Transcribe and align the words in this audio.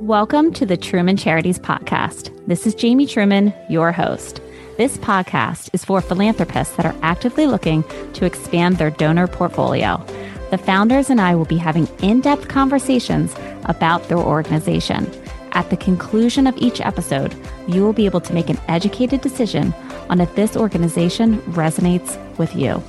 Welcome 0.00 0.54
to 0.54 0.64
the 0.64 0.78
Truman 0.78 1.18
Charities 1.18 1.58
Podcast. 1.58 2.34
This 2.46 2.66
is 2.66 2.74
Jamie 2.74 3.06
Truman, 3.06 3.52
your 3.68 3.92
host. 3.92 4.40
This 4.78 4.96
podcast 4.96 5.68
is 5.74 5.84
for 5.84 6.00
philanthropists 6.00 6.74
that 6.76 6.86
are 6.86 6.96
actively 7.02 7.46
looking 7.46 7.84
to 8.14 8.24
expand 8.24 8.78
their 8.78 8.92
donor 8.92 9.26
portfolio. 9.26 10.02
The 10.50 10.56
founders 10.56 11.10
and 11.10 11.20
I 11.20 11.34
will 11.34 11.44
be 11.44 11.58
having 11.58 11.86
in 12.00 12.22
depth 12.22 12.48
conversations 12.48 13.34
about 13.66 14.08
their 14.08 14.16
organization. 14.16 15.06
At 15.52 15.68
the 15.68 15.76
conclusion 15.76 16.46
of 16.46 16.56
each 16.56 16.80
episode, 16.80 17.36
you 17.68 17.82
will 17.82 17.92
be 17.92 18.06
able 18.06 18.22
to 18.22 18.32
make 18.32 18.48
an 18.48 18.58
educated 18.68 19.20
decision 19.20 19.74
on 20.08 20.22
if 20.22 20.34
this 20.34 20.56
organization 20.56 21.42
resonates 21.42 22.16
with 22.38 22.56
you. 22.56 22.82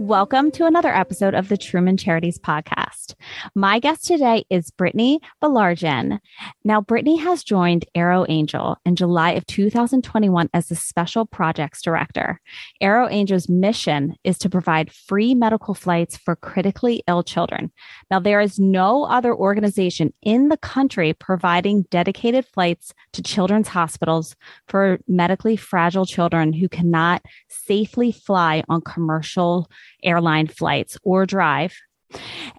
Welcome 0.00 0.52
to 0.52 0.64
another 0.64 0.94
episode 0.94 1.34
of 1.34 1.48
the 1.48 1.56
Truman 1.56 1.96
Charities 1.96 2.38
Podcast. 2.38 3.16
My 3.56 3.80
guest 3.80 4.06
today 4.06 4.44
is 4.48 4.70
Brittany 4.70 5.18
Baillargeon. 5.42 6.20
Now, 6.62 6.80
Brittany 6.80 7.16
has 7.16 7.42
joined 7.42 7.84
AeroAngel 7.96 8.76
in 8.86 8.94
July 8.94 9.32
of 9.32 9.44
2021 9.46 10.50
as 10.54 10.68
the 10.68 10.76
Special 10.76 11.26
Projects 11.26 11.82
Director. 11.82 12.40
AeroAngel's 12.80 13.48
mission 13.48 14.14
is 14.22 14.38
to 14.38 14.48
provide 14.48 14.92
free 14.92 15.34
medical 15.34 15.74
flights 15.74 16.16
for 16.16 16.36
critically 16.36 17.02
ill 17.08 17.24
children. 17.24 17.72
Now, 18.08 18.20
there 18.20 18.40
is 18.40 18.60
no 18.60 19.02
other 19.02 19.34
organization 19.34 20.14
in 20.22 20.48
the 20.48 20.58
country 20.58 21.12
providing 21.12 21.82
dedicated 21.90 22.46
flights 22.46 22.94
to 23.14 23.22
children's 23.22 23.66
hospitals 23.66 24.36
for 24.68 25.00
medically 25.08 25.56
fragile 25.56 26.06
children 26.06 26.52
who 26.52 26.68
cannot 26.68 27.20
safely 27.48 28.12
fly 28.12 28.62
on 28.68 28.80
commercial 28.80 29.68
airline 30.02 30.46
flights 30.46 30.98
or 31.02 31.26
drive. 31.26 31.74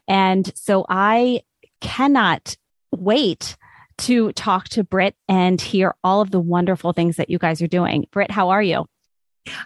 And 0.08 0.52
so 0.56 0.86
I 0.90 1.42
cannot 1.82 2.56
wait 2.92 3.58
to 4.00 4.32
talk 4.34 4.70
to 4.70 4.84
Britt 4.84 5.16
and 5.28 5.60
hear 5.60 5.96
all 6.04 6.22
of 6.22 6.32
the 6.32 6.40
wonderful 6.40 6.94
things 6.94 7.18
that 7.18 7.30
you 7.30 7.38
guys 7.38 7.62
are 7.62 7.68
doing. 7.68 8.08
Britt, 8.12 8.32
how 8.32 8.50
are 8.50 8.64
you? 8.64 8.86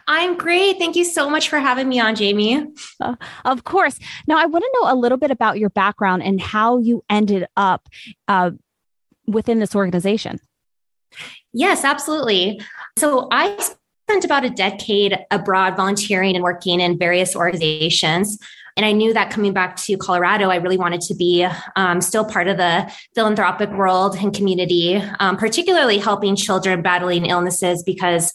I'm 0.08 0.38
great. 0.38 0.78
Thank 0.78 0.96
you 0.96 1.04
so 1.04 1.30
much 1.30 1.50
for 1.50 1.60
having 1.60 1.90
me 1.90 2.00
on, 2.00 2.16
Jamie. 2.16 2.66
Uh, 3.00 3.16
of 3.46 3.64
course. 3.64 4.00
Now, 4.28 4.38
I 4.38 4.46
want 4.46 4.64
to 4.64 4.80
know 4.80 4.94
a 4.94 4.96
little 4.96 5.18
bit 5.18 5.32
about 5.32 5.60
your 5.60 5.70
background 5.70 6.24
and 6.24 6.40
how 6.40 6.80
you 6.80 7.04
ended 7.10 7.46
up 7.58 7.88
uh, 8.28 8.52
within 9.28 9.60
this 9.60 9.76
organization. 9.76 10.40
Yes, 11.52 11.84
absolutely. 11.84 12.62
So 12.98 13.28
I 13.32 13.58
spent 14.04 14.26
about 14.26 14.44
a 14.44 14.50
decade 14.50 15.18
abroad 15.32 15.78
volunteering 15.78 16.36
and 16.36 16.44
working 16.44 16.82
in 16.82 16.98
various 16.98 17.36
organizations. 17.36 18.38
And 18.76 18.86
I 18.86 18.92
knew 18.92 19.14
that 19.14 19.30
coming 19.30 19.54
back 19.54 19.76
to 19.78 19.98
Colorado, 19.98 20.50
I 20.50 20.58
really 20.58 20.78
wanted 20.78 21.02
to 21.02 21.16
be 21.16 21.48
um, 21.76 22.02
still 22.02 22.26
part 22.26 22.48
of 22.48 22.58
the 22.58 22.92
philanthropic 23.16 23.70
world 23.72 24.18
and 24.18 24.34
community, 24.34 24.96
um, 25.20 25.38
particularly 25.38 26.00
helping 26.00 26.36
children 26.36 26.82
battling 26.82 27.28
illnesses 27.28 27.84
because 27.84 28.34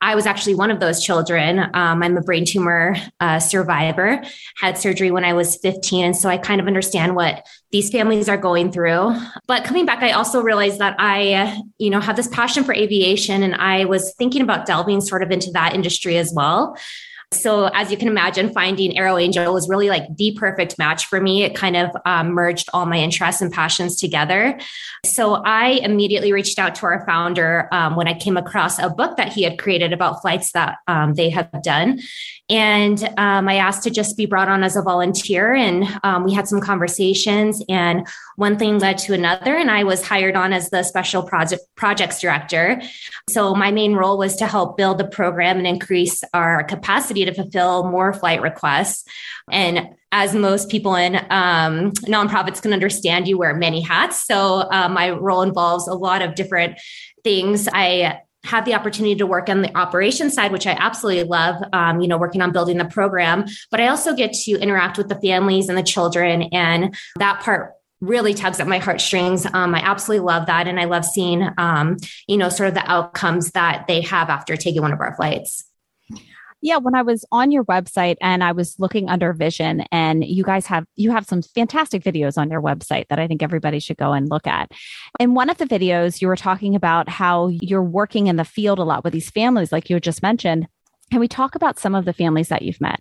I 0.00 0.14
was 0.14 0.26
actually 0.26 0.54
one 0.54 0.70
of 0.70 0.80
those 0.80 1.02
children. 1.02 1.58
Um, 1.58 2.02
I'm 2.02 2.16
a 2.16 2.20
brain 2.20 2.44
tumor 2.44 2.96
uh, 3.20 3.38
survivor, 3.38 4.22
had 4.56 4.78
surgery 4.78 5.10
when 5.10 5.24
I 5.24 5.32
was 5.32 5.56
15. 5.56 6.04
And 6.04 6.16
so 6.16 6.28
I 6.28 6.38
kind 6.38 6.60
of 6.60 6.66
understand 6.66 7.16
what 7.16 7.46
these 7.72 7.90
families 7.90 8.28
are 8.28 8.36
going 8.36 8.72
through. 8.72 9.14
But 9.46 9.64
coming 9.64 9.86
back, 9.86 10.02
I 10.02 10.12
also 10.12 10.40
realized 10.40 10.78
that 10.78 10.96
I, 10.98 11.60
you 11.78 11.90
know, 11.90 12.00
have 12.00 12.16
this 12.16 12.28
passion 12.28 12.64
for 12.64 12.74
aviation 12.74 13.42
and 13.42 13.54
I 13.54 13.84
was 13.84 14.14
thinking 14.14 14.42
about 14.42 14.66
delving 14.66 15.00
sort 15.00 15.22
of 15.22 15.30
into 15.30 15.50
that 15.52 15.74
industry 15.74 16.16
as 16.16 16.32
well. 16.32 16.76
So, 17.30 17.66
as 17.66 17.90
you 17.90 17.98
can 17.98 18.08
imagine, 18.08 18.54
finding 18.54 18.92
AeroAngel 18.92 19.52
was 19.52 19.68
really 19.68 19.90
like 19.90 20.16
the 20.16 20.34
perfect 20.38 20.78
match 20.78 21.06
for 21.06 21.20
me. 21.20 21.42
It 21.42 21.54
kind 21.54 21.76
of 21.76 21.90
um, 22.06 22.30
merged 22.30 22.70
all 22.72 22.86
my 22.86 22.96
interests 22.96 23.42
and 23.42 23.52
passions 23.52 23.96
together. 23.96 24.58
So, 25.04 25.34
I 25.34 25.80
immediately 25.82 26.32
reached 26.32 26.58
out 26.58 26.74
to 26.76 26.86
our 26.86 27.04
founder 27.04 27.68
um, 27.70 27.96
when 27.96 28.08
I 28.08 28.14
came 28.14 28.38
across 28.38 28.78
a 28.78 28.88
book 28.88 29.18
that 29.18 29.30
he 29.30 29.42
had 29.42 29.58
created 29.58 29.92
about 29.92 30.22
flights 30.22 30.52
that 30.52 30.78
um, 30.86 31.14
they 31.14 31.28
have 31.28 31.50
done. 31.62 32.00
And 32.50 33.02
um, 33.18 33.46
I 33.48 33.56
asked 33.56 33.82
to 33.82 33.90
just 33.90 34.16
be 34.16 34.24
brought 34.24 34.48
on 34.48 34.64
as 34.64 34.74
a 34.74 34.82
volunteer. 34.82 35.54
And 35.54 35.84
um, 36.02 36.24
we 36.24 36.32
had 36.32 36.48
some 36.48 36.60
conversations, 36.60 37.62
and 37.68 38.06
one 38.36 38.56
thing 38.56 38.78
led 38.78 38.98
to 38.98 39.12
another. 39.12 39.56
And 39.56 39.70
I 39.70 39.84
was 39.84 40.06
hired 40.06 40.34
on 40.34 40.52
as 40.52 40.70
the 40.70 40.82
special 40.82 41.22
project 41.22 41.62
projects 41.74 42.20
director. 42.20 42.80
So 43.28 43.54
my 43.54 43.70
main 43.70 43.94
role 43.94 44.16
was 44.16 44.36
to 44.36 44.46
help 44.46 44.76
build 44.76 44.98
the 44.98 45.06
program 45.06 45.58
and 45.58 45.66
increase 45.66 46.24
our 46.32 46.64
capacity 46.64 47.24
to 47.24 47.34
fulfill 47.34 47.90
more 47.90 48.12
flight 48.12 48.40
requests. 48.40 49.04
And 49.50 49.90
as 50.10 50.34
most 50.34 50.70
people 50.70 50.94
in 50.94 51.16
um, 51.30 51.92
nonprofits 52.06 52.62
can 52.62 52.72
understand, 52.72 53.28
you 53.28 53.36
wear 53.36 53.54
many 53.54 53.82
hats. 53.82 54.24
So 54.24 54.68
uh, 54.70 54.88
my 54.88 55.10
role 55.10 55.42
involves 55.42 55.86
a 55.86 55.94
lot 55.94 56.22
of 56.22 56.34
different 56.34 56.78
things. 57.24 57.68
I 57.70 58.20
have 58.44 58.64
the 58.64 58.74
opportunity 58.74 59.16
to 59.16 59.26
work 59.26 59.48
on 59.48 59.62
the 59.62 59.76
operations 59.76 60.34
side, 60.34 60.52
which 60.52 60.66
I 60.66 60.72
absolutely 60.72 61.24
love, 61.24 61.56
um, 61.72 62.00
you 62.00 62.08
know, 62.08 62.18
working 62.18 62.40
on 62.40 62.52
building 62.52 62.78
the 62.78 62.84
program. 62.84 63.44
But 63.70 63.80
I 63.80 63.88
also 63.88 64.14
get 64.14 64.32
to 64.32 64.52
interact 64.52 64.96
with 64.96 65.08
the 65.08 65.20
families 65.20 65.68
and 65.68 65.76
the 65.76 65.82
children. 65.82 66.42
And 66.52 66.96
that 67.18 67.40
part 67.40 67.72
really 68.00 68.34
tugs 68.34 68.60
at 68.60 68.68
my 68.68 68.78
heartstrings. 68.78 69.44
Um, 69.44 69.74
I 69.74 69.80
absolutely 69.80 70.24
love 70.24 70.46
that. 70.46 70.68
And 70.68 70.78
I 70.78 70.84
love 70.84 71.04
seeing, 71.04 71.48
um, 71.58 71.96
you 72.28 72.36
know, 72.36 72.48
sort 72.48 72.68
of 72.68 72.74
the 72.74 72.88
outcomes 72.88 73.50
that 73.52 73.86
they 73.88 74.02
have 74.02 74.30
after 74.30 74.56
taking 74.56 74.82
one 74.82 74.92
of 74.92 75.00
our 75.00 75.16
flights. 75.16 75.67
Yeah, 76.60 76.78
when 76.78 76.94
I 76.96 77.02
was 77.02 77.24
on 77.30 77.52
your 77.52 77.64
website 77.64 78.16
and 78.20 78.42
I 78.42 78.50
was 78.50 78.74
looking 78.78 79.08
under 79.08 79.32
vision 79.32 79.84
and 79.92 80.24
you 80.24 80.42
guys 80.42 80.66
have 80.66 80.86
you 80.96 81.12
have 81.12 81.24
some 81.24 81.40
fantastic 81.42 82.02
videos 82.02 82.36
on 82.36 82.50
your 82.50 82.60
website 82.60 83.06
that 83.08 83.20
I 83.20 83.28
think 83.28 83.42
everybody 83.42 83.78
should 83.78 83.96
go 83.96 84.12
and 84.12 84.28
look 84.28 84.46
at. 84.46 84.72
In 85.20 85.34
one 85.34 85.50
of 85.50 85.58
the 85.58 85.66
videos 85.66 86.20
you 86.20 86.26
were 86.26 86.36
talking 86.36 86.74
about 86.74 87.08
how 87.08 87.48
you're 87.48 87.82
working 87.82 88.26
in 88.26 88.36
the 88.36 88.44
field 88.44 88.80
a 88.80 88.82
lot 88.82 89.04
with 89.04 89.12
these 89.12 89.30
families 89.30 89.70
like 89.70 89.88
you 89.88 90.00
just 90.00 90.22
mentioned. 90.22 90.66
Can 91.10 91.20
we 91.20 91.28
talk 91.28 91.54
about 91.54 91.78
some 91.78 91.94
of 91.94 92.04
the 92.04 92.12
families 92.12 92.48
that 92.48 92.62
you've 92.62 92.80
met? 92.80 93.00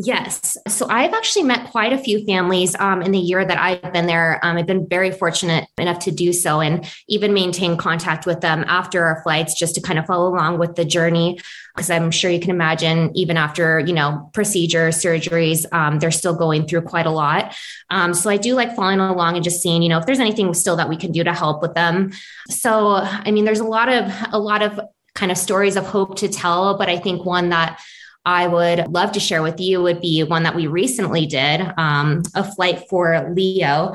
Yes. 0.00 0.56
So 0.68 0.86
I've 0.88 1.12
actually 1.12 1.42
met 1.42 1.72
quite 1.72 1.92
a 1.92 1.98
few 1.98 2.24
families 2.24 2.76
um, 2.78 3.02
in 3.02 3.10
the 3.10 3.18
year 3.18 3.44
that 3.44 3.58
I've 3.58 3.92
been 3.92 4.06
there. 4.06 4.38
Um, 4.44 4.56
I've 4.56 4.66
been 4.66 4.86
very 4.86 5.10
fortunate 5.10 5.66
enough 5.76 5.98
to 6.04 6.12
do 6.12 6.32
so 6.32 6.60
and 6.60 6.88
even 7.08 7.34
maintain 7.34 7.76
contact 7.76 8.24
with 8.24 8.40
them 8.40 8.64
after 8.68 9.04
our 9.04 9.20
flights 9.24 9.58
just 9.58 9.74
to 9.74 9.80
kind 9.80 9.98
of 9.98 10.06
follow 10.06 10.32
along 10.32 10.58
with 10.58 10.76
the 10.76 10.84
journey. 10.84 11.40
Because 11.74 11.90
I'm 11.90 12.12
sure 12.12 12.30
you 12.30 12.38
can 12.38 12.50
imagine, 12.50 13.10
even 13.16 13.36
after, 13.36 13.80
you 13.80 13.92
know, 13.92 14.30
procedures, 14.34 15.02
surgeries, 15.02 15.66
um, 15.72 15.98
they're 15.98 16.12
still 16.12 16.34
going 16.34 16.68
through 16.68 16.82
quite 16.82 17.06
a 17.06 17.10
lot. 17.10 17.56
Um, 17.90 18.14
so 18.14 18.30
I 18.30 18.36
do 18.36 18.54
like 18.54 18.76
following 18.76 19.00
along 19.00 19.34
and 19.34 19.42
just 19.42 19.60
seeing, 19.60 19.82
you 19.82 19.88
know, 19.88 19.98
if 19.98 20.06
there's 20.06 20.20
anything 20.20 20.54
still 20.54 20.76
that 20.76 20.88
we 20.88 20.96
can 20.96 21.10
do 21.10 21.24
to 21.24 21.32
help 21.32 21.60
with 21.60 21.74
them. 21.74 22.12
So, 22.50 22.98
I 23.02 23.32
mean, 23.32 23.44
there's 23.44 23.58
a 23.58 23.64
lot 23.64 23.88
of, 23.88 24.12
a 24.32 24.38
lot 24.38 24.62
of 24.62 24.78
kind 25.16 25.32
of 25.32 25.38
stories 25.38 25.74
of 25.74 25.86
hope 25.86 26.18
to 26.18 26.28
tell, 26.28 26.78
but 26.78 26.88
I 26.88 26.98
think 26.98 27.24
one 27.24 27.48
that 27.48 27.80
I 28.24 28.46
would 28.46 28.88
love 28.88 29.12
to 29.12 29.20
share 29.20 29.42
with 29.42 29.60
you 29.60 29.82
would 29.82 30.00
be 30.00 30.22
one 30.22 30.42
that 30.42 30.54
we 30.54 30.66
recently 30.66 31.26
did 31.26 31.60
um, 31.76 32.22
a 32.34 32.44
flight 32.44 32.88
for 32.88 33.32
Leo, 33.34 33.94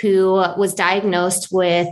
who 0.00 0.32
was 0.32 0.74
diagnosed 0.74 1.48
with 1.52 1.88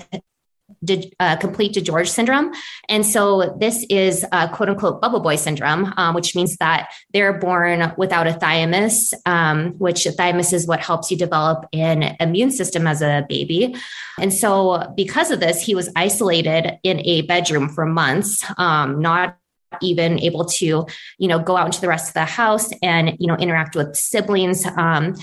uh, 1.21 1.37
complete 1.37 1.75
DiGeorge 1.75 2.09
syndrome. 2.09 2.53
And 2.89 3.05
so 3.07 3.57
this 3.59 3.85
is 3.89 4.25
a 4.33 4.49
quote 4.49 4.69
unquote 4.69 5.01
bubble 5.01 5.21
boy 5.21 5.37
syndrome, 5.37 5.93
um, 5.97 6.15
which 6.15 6.35
means 6.35 6.57
that 6.57 6.91
they're 7.13 7.39
born 7.39 7.93
without 7.97 8.27
a 8.27 8.35
thymus, 8.35 9.15
um, 9.27 9.73
which 9.79 10.07
thymus 10.17 10.53
is 10.53 10.67
what 10.67 10.81
helps 10.81 11.11
you 11.11 11.17
develop 11.17 11.67
an 11.73 12.17
immune 12.21 12.51
system 12.51 12.87
as 12.87 13.03
a 13.03 13.25
baby. 13.29 13.75
And 14.19 14.33
so 14.33 14.93
because 14.97 15.31
of 15.31 15.41
this, 15.41 15.63
he 15.63 15.75
was 15.75 15.91
isolated 15.97 16.79
in 16.83 17.01
a 17.01 17.23
bedroom 17.23 17.69
for 17.69 17.87
months, 17.87 18.45
um, 18.59 19.01
not 19.01 19.37
even 19.81 20.19
able 20.21 20.45
to, 20.45 20.87
you 21.19 21.29
know, 21.29 21.39
go 21.39 21.57
out 21.57 21.67
into 21.67 21.81
the 21.81 21.89
rest 21.89 22.09
of 22.09 22.15
the 22.15 22.25
house 22.25 22.71
and, 22.83 23.17
you 23.19 23.27
know, 23.27 23.37
interact 23.37 23.77
with 23.77 23.95
siblings. 23.97 24.67
Um, 24.67 25.15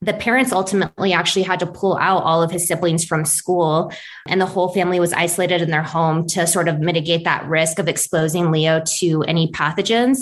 the 0.00 0.14
parents 0.14 0.52
ultimately 0.52 1.12
actually 1.12 1.42
had 1.42 1.58
to 1.58 1.66
pull 1.66 1.96
out 1.96 2.22
all 2.22 2.42
of 2.42 2.50
his 2.50 2.68
siblings 2.68 3.04
from 3.04 3.24
school 3.24 3.92
and 4.28 4.40
the 4.40 4.46
whole 4.46 4.68
family 4.68 5.00
was 5.00 5.12
isolated 5.12 5.60
in 5.60 5.70
their 5.70 5.82
home 5.82 6.26
to 6.28 6.46
sort 6.46 6.68
of 6.68 6.78
mitigate 6.78 7.24
that 7.24 7.44
risk 7.48 7.80
of 7.80 7.88
exposing 7.88 8.52
leo 8.52 8.80
to 8.98 9.24
any 9.24 9.50
pathogens 9.50 10.20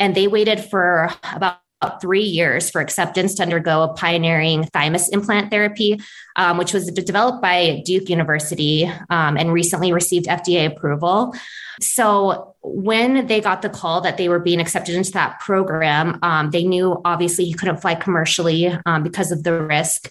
and 0.00 0.16
they 0.16 0.26
waited 0.26 0.58
for 0.58 1.10
about 1.32 1.58
three 2.00 2.22
years 2.22 2.70
for 2.70 2.80
acceptance 2.80 3.34
to 3.34 3.42
undergo 3.42 3.82
a 3.82 3.94
pioneering 3.94 4.64
thymus 4.64 5.08
implant 5.10 5.50
therapy, 5.50 6.00
um, 6.36 6.58
which 6.58 6.72
was 6.72 6.86
developed 6.86 7.42
by 7.42 7.82
Duke 7.84 8.08
University 8.08 8.90
um, 9.10 9.36
and 9.36 9.52
recently 9.52 9.92
received 9.92 10.26
FDA 10.26 10.66
approval. 10.66 11.34
So 11.80 12.54
when 12.62 13.26
they 13.26 13.40
got 13.40 13.62
the 13.62 13.68
call 13.68 14.00
that 14.02 14.16
they 14.16 14.28
were 14.28 14.38
being 14.38 14.60
accepted 14.60 14.94
into 14.94 15.12
that 15.12 15.40
program, 15.40 16.18
um, 16.22 16.50
they 16.50 16.64
knew 16.64 17.00
obviously 17.04 17.44
he 17.44 17.52
couldn't 17.52 17.78
fly 17.78 17.94
commercially 17.94 18.68
um, 18.86 19.02
because 19.02 19.30
of 19.32 19.42
the 19.42 19.60
risk. 19.60 20.10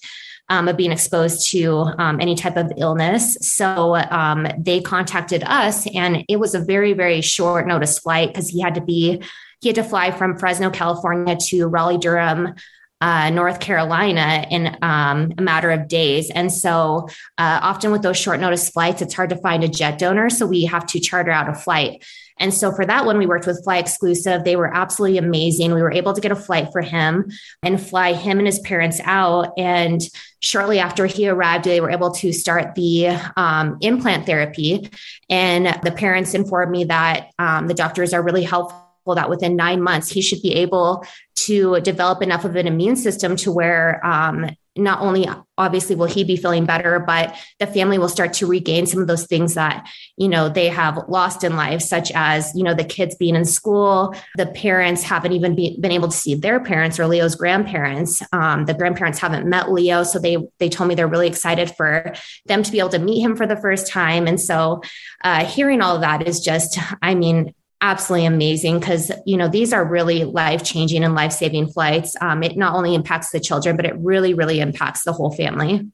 Um, 0.50 0.68
of 0.68 0.76
being 0.76 0.92
exposed 0.92 1.50
to 1.52 1.90
um, 1.98 2.20
any 2.20 2.36
type 2.36 2.58
of 2.58 2.70
illness. 2.76 3.38
So 3.40 3.96
um, 3.96 4.46
they 4.58 4.82
contacted 4.82 5.42
us, 5.46 5.88
and 5.96 6.26
it 6.28 6.38
was 6.38 6.54
a 6.54 6.60
very, 6.60 6.92
very 6.92 7.22
short 7.22 7.66
notice 7.66 7.98
flight 7.98 8.28
because 8.28 8.50
he 8.50 8.60
had 8.60 8.76
to 8.76 8.82
be 8.82 9.24
he 9.64 9.70
had 9.70 9.76
to 9.76 9.84
fly 9.84 10.12
from 10.12 10.38
Fresno, 10.38 10.70
California 10.70 11.38
to 11.48 11.68
Raleigh, 11.68 11.98
Durham, 11.98 12.54
uh, 13.02 13.30
North 13.30 13.60
Carolina 13.60 14.46
in 14.50 14.78
um, 14.82 15.34
a 15.38 15.42
matter 15.42 15.72
of 15.72 15.88
days. 15.88 16.30
And 16.30 16.52
so, 16.52 17.08
uh, 17.38 17.60
often 17.62 17.92
with 17.92 18.02
those 18.02 18.18
short 18.18 18.40
notice 18.40 18.70
flights, 18.70 19.02
it's 19.02 19.14
hard 19.14 19.30
to 19.32 19.38
find 19.38 19.64
a 19.64 19.68
jet 19.68 20.00
donor. 20.00 20.30
So, 20.30 20.46
we 20.46 20.66
have 20.66 20.86
to 20.88 21.00
charter 21.00 21.32
out 21.32 21.50
a 21.50 21.54
flight. 21.54 22.04
And 22.40 22.54
so 22.54 22.72
for 22.72 22.86
that 22.86 23.06
one, 23.06 23.18
we 23.18 23.28
worked 23.28 23.46
with 23.46 23.64
Fly 23.64 23.78
Exclusive. 23.78 24.44
They 24.44 24.56
were 24.56 24.76
absolutely 24.76 25.18
amazing. 25.18 25.74
We 25.74 25.82
were 25.82 25.92
able 25.92 26.14
to 26.14 26.22
get 26.22 26.32
a 26.32 26.36
flight 26.36 26.70
for 26.72 26.82
him 26.82 27.32
and 27.62 27.80
fly 27.80 28.14
him 28.14 28.40
and 28.40 28.48
his 28.48 28.60
parents 28.60 29.00
out. 29.04 29.54
And 29.58 30.02
shortly 30.40 30.80
after 30.80 31.06
he 31.06 31.30
arrived, 31.30 31.66
they 31.66 31.80
were 31.80 31.92
able 31.92 32.12
to 32.16 32.34
start 32.34 32.76
the 32.76 33.10
um, 33.38 33.78
implant 33.82 34.26
therapy. 34.26 34.90
And 35.30 35.80
the 35.84 35.92
parents 35.92 36.34
informed 36.34 36.72
me 36.72 36.86
that 36.86 37.30
um, 37.38 37.68
the 37.68 37.76
doctors 37.76 38.14
are 38.14 38.24
really 38.24 38.44
helpful 38.44 38.83
that 39.06 39.30
within 39.30 39.56
nine 39.56 39.82
months 39.82 40.10
he 40.10 40.22
should 40.22 40.42
be 40.42 40.54
able 40.54 41.06
to 41.36 41.80
develop 41.82 42.22
enough 42.22 42.46
of 42.46 42.56
an 42.56 42.68
immune 42.68 42.96
system 42.96 43.36
to 43.36 43.52
where 43.52 44.06
um, 44.06 44.50
not 44.76 45.02
only 45.02 45.28
obviously 45.58 45.96
will 45.96 46.08
he 46.08 46.24
be 46.24 46.36
feeling 46.36 46.66
better 46.66 47.00
but 47.00 47.36
the 47.60 47.68
family 47.68 48.00
will 48.00 48.10
start 48.10 48.34
to 48.34 48.48
regain 48.48 48.88
some 48.88 49.02
of 49.02 49.08
those 49.08 49.28
things 49.28 49.54
that 49.54 49.88
you 50.18 50.28
know 50.28 50.50
they 50.50 50.68
have 50.68 50.98
lost 51.08 51.44
in 51.44 51.56
life 51.56 51.82
such 51.82 52.12
as 52.16 52.52
you 52.56 52.64
know 52.64 52.74
the 52.74 52.84
kids 52.84 53.16
being 53.16 53.36
in 53.36 53.46
school 53.46 54.16
the 54.36 54.48
parents 54.48 55.04
haven't 55.04 55.34
even 55.34 55.56
be, 55.56 55.78
been 55.80 55.92
able 55.92 56.08
to 56.08 56.18
see 56.18 56.34
their 56.34 56.60
parents 56.60 57.00
or 57.00 57.08
leo's 57.08 57.36
grandparents. 57.36 58.22
Um, 58.32 58.66
the 58.66 58.74
grandparents 58.74 59.20
haven't 59.20 59.48
met 59.48 59.72
leo 59.72 60.04
so 60.04 60.18
they 60.18 60.38
they 60.58 60.70
told 60.70 60.88
me 60.88 60.96
they're 60.96 61.08
really 61.08 61.28
excited 61.28 61.70
for 61.76 62.14
them 62.46 62.64
to 62.64 62.72
be 62.72 62.80
able 62.80 62.90
to 62.90 63.00
meet 63.00 63.22
him 63.22 63.36
for 63.36 63.46
the 63.46 63.58
first 63.58 63.88
time. 63.88 64.28
And 64.28 64.42
so 64.42 64.82
uh, 65.24 65.46
hearing 65.46 65.82
all 65.82 65.96
of 65.96 66.02
that 66.02 66.28
is 66.28 66.40
just 66.40 66.80
i 67.02 67.14
mean 67.14 67.54
absolutely 67.84 68.26
amazing 68.26 68.80
because 68.80 69.12
you 69.26 69.38
know 69.38 69.48
these 69.48 69.74
are 69.74 69.86
really 69.86 70.24
life 70.24 70.64
changing 70.64 71.04
and 71.04 71.14
life 71.14 71.34
saving 71.34 71.68
flights 71.68 72.16
um, 72.22 72.42
it 72.42 72.58
not 72.58 72.74
only 72.74 72.96
impacts 72.96 73.32
the 73.32 73.40
children 73.40 73.76
but 73.76 73.86
it 73.86 73.94
really 74.00 74.34
really 74.34 74.60
impacts 74.60 75.04
the 75.04 75.14
whole 75.14 75.32
family 75.32 75.86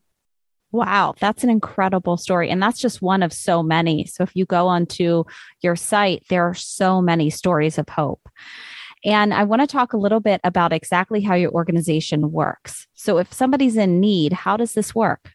Wow, 0.72 1.16
that's 1.20 1.44
an 1.44 1.50
incredible 1.50 2.16
story. 2.16 2.52
And 2.52 2.62
that's 2.62 2.80
just 2.80 3.02
one 3.02 3.24
of 3.24 3.34
so 3.34 3.64
many. 3.64 4.06
So 4.06 4.22
if 4.22 4.36
you 4.36 4.46
go 4.46 4.68
onto 4.68 5.24
your 5.62 5.76
site, 5.76 6.24
there 6.30 6.44
are 6.44 6.54
so 6.54 7.02
many 7.02 7.32
stories 7.32 7.80
of 7.80 7.90
hope. 7.90 8.22
And 9.04 9.34
I 9.34 9.46
want 9.46 9.62
to 9.62 9.68
talk 9.68 9.94
a 9.94 9.98
little 9.98 10.20
bit 10.20 10.42
about 10.44 10.74
exactly 10.74 11.22
how 11.22 11.34
your 11.34 11.52
organization 11.52 12.32
works. 12.32 12.86
So 12.94 13.18
if 13.18 13.34
somebody's 13.34 13.78
in 13.78 14.00
need, 14.00 14.34
how 14.34 14.58
does 14.58 14.74
this 14.74 14.94
work? 14.94 15.32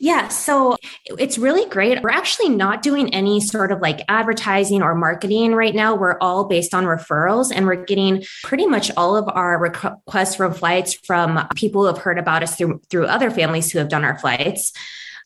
Yeah, 0.00 0.28
so 0.28 0.76
it's 1.06 1.38
really 1.38 1.68
great. 1.68 2.02
We're 2.02 2.10
actually 2.10 2.48
not 2.48 2.82
doing 2.82 3.14
any 3.14 3.40
sort 3.40 3.70
of 3.70 3.80
like 3.80 4.00
advertising 4.08 4.82
or 4.82 4.94
marketing 4.94 5.54
right 5.54 5.74
now. 5.74 5.94
We're 5.94 6.18
all 6.20 6.46
based 6.46 6.74
on 6.74 6.84
referrals 6.84 7.52
and 7.54 7.66
we're 7.66 7.84
getting 7.84 8.24
pretty 8.42 8.66
much 8.66 8.90
all 8.96 9.16
of 9.16 9.28
our 9.28 9.58
requests 9.58 10.34
from 10.34 10.54
flights 10.54 10.94
from 10.94 11.46
people 11.54 11.82
who 11.82 11.86
have 11.86 11.98
heard 11.98 12.18
about 12.18 12.42
us 12.42 12.56
through 12.56 12.80
through 12.90 13.06
other 13.06 13.30
families 13.30 13.70
who 13.70 13.78
have 13.78 13.88
done 13.88 14.04
our 14.04 14.18
flights. 14.18 14.72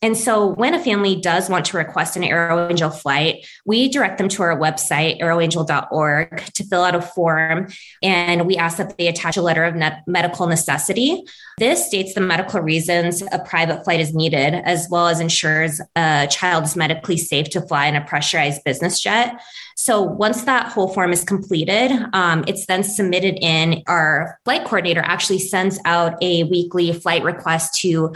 And 0.02 0.16
so 0.16 0.46
when 0.46 0.74
a 0.74 0.82
family 0.82 1.16
does 1.16 1.48
want 1.48 1.64
to 1.66 1.76
request 1.76 2.16
an 2.16 2.22
AeroAngel 2.22 3.00
flight, 3.00 3.46
we 3.64 3.88
direct 3.88 4.18
them 4.18 4.28
to 4.28 4.42
our 4.42 4.58
website, 4.58 5.20
aeroangel.org, 5.20 6.44
to 6.52 6.64
fill 6.64 6.82
out 6.82 6.94
a 6.94 7.02
form. 7.02 7.68
And 8.02 8.46
we 8.46 8.56
ask 8.56 8.76
that 8.78 8.96
they 8.98 9.08
attach 9.08 9.36
a 9.36 9.42
letter 9.42 9.64
of 9.64 9.74
ne- 9.74 10.02
medical 10.06 10.46
necessity. 10.46 11.24
This 11.58 11.86
states 11.86 12.14
the 12.14 12.20
medical 12.20 12.60
reasons 12.60 13.22
a 13.32 13.38
private 13.38 13.84
flight 13.84 14.00
is 14.00 14.14
needed, 14.14 14.54
as 14.54 14.88
well 14.90 15.08
as 15.08 15.20
ensures 15.20 15.80
a 15.96 16.28
child 16.30 16.64
is 16.64 16.76
medically 16.76 17.16
safe 17.16 17.48
to 17.50 17.62
fly 17.62 17.86
in 17.86 17.96
a 17.96 18.04
pressurized 18.04 18.62
business 18.64 19.00
jet. 19.00 19.40
So 19.76 20.02
once 20.02 20.42
that 20.44 20.72
whole 20.72 20.88
form 20.88 21.12
is 21.12 21.22
completed, 21.24 21.92
um, 22.12 22.44
it's 22.46 22.66
then 22.66 22.82
submitted 22.82 23.38
in. 23.40 23.82
Our 23.86 24.38
flight 24.44 24.64
coordinator 24.64 25.02
actually 25.04 25.38
sends 25.38 25.78
out 25.84 26.22
a 26.22 26.44
weekly 26.44 26.92
flight 26.92 27.22
request 27.22 27.80
to 27.80 28.14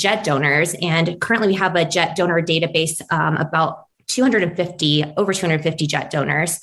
jet 0.00 0.24
donors. 0.24 0.74
And 0.80 1.20
currently 1.20 1.48
we 1.48 1.54
have 1.54 1.76
a 1.76 1.84
jet 1.84 2.16
donor 2.16 2.40
database 2.40 3.00
um, 3.12 3.36
about 3.36 3.86
250, 4.08 5.04
over 5.16 5.32
250 5.32 5.86
jet 5.86 6.10
donors. 6.10 6.60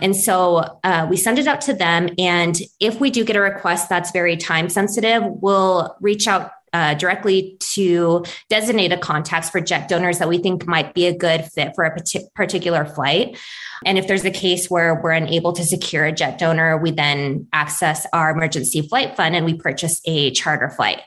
And 0.00 0.14
so 0.14 0.78
uh, 0.84 1.06
we 1.08 1.16
send 1.16 1.38
it 1.38 1.46
out 1.46 1.62
to 1.62 1.74
them. 1.74 2.08
And 2.18 2.58
if 2.80 3.00
we 3.00 3.10
do 3.10 3.24
get 3.24 3.36
a 3.36 3.40
request 3.40 3.88
that's 3.88 4.10
very 4.10 4.36
time 4.36 4.68
sensitive, 4.68 5.22
we'll 5.24 5.96
reach 6.00 6.28
out 6.28 6.52
uh, 6.72 6.94
directly 6.94 7.56
to 7.58 8.22
designated 8.50 9.00
contacts 9.00 9.48
for 9.48 9.60
jet 9.60 9.88
donors 9.88 10.18
that 10.18 10.28
we 10.28 10.36
think 10.36 10.66
might 10.66 10.92
be 10.92 11.06
a 11.06 11.16
good 11.16 11.44
fit 11.46 11.72
for 11.74 11.84
a 11.84 11.96
particular 12.34 12.84
flight. 12.84 13.38
And 13.86 13.96
if 13.96 14.06
there's 14.06 14.24
a 14.24 14.30
case 14.30 14.68
where 14.68 15.00
we're 15.00 15.12
unable 15.12 15.54
to 15.54 15.64
secure 15.64 16.04
a 16.04 16.12
jet 16.12 16.38
donor, 16.38 16.76
we 16.76 16.90
then 16.90 17.46
access 17.52 18.06
our 18.12 18.30
emergency 18.30 18.82
flight 18.82 19.16
fund 19.16 19.34
and 19.34 19.46
we 19.46 19.54
purchase 19.54 20.02
a 20.04 20.32
charter 20.32 20.68
flight. 20.68 21.00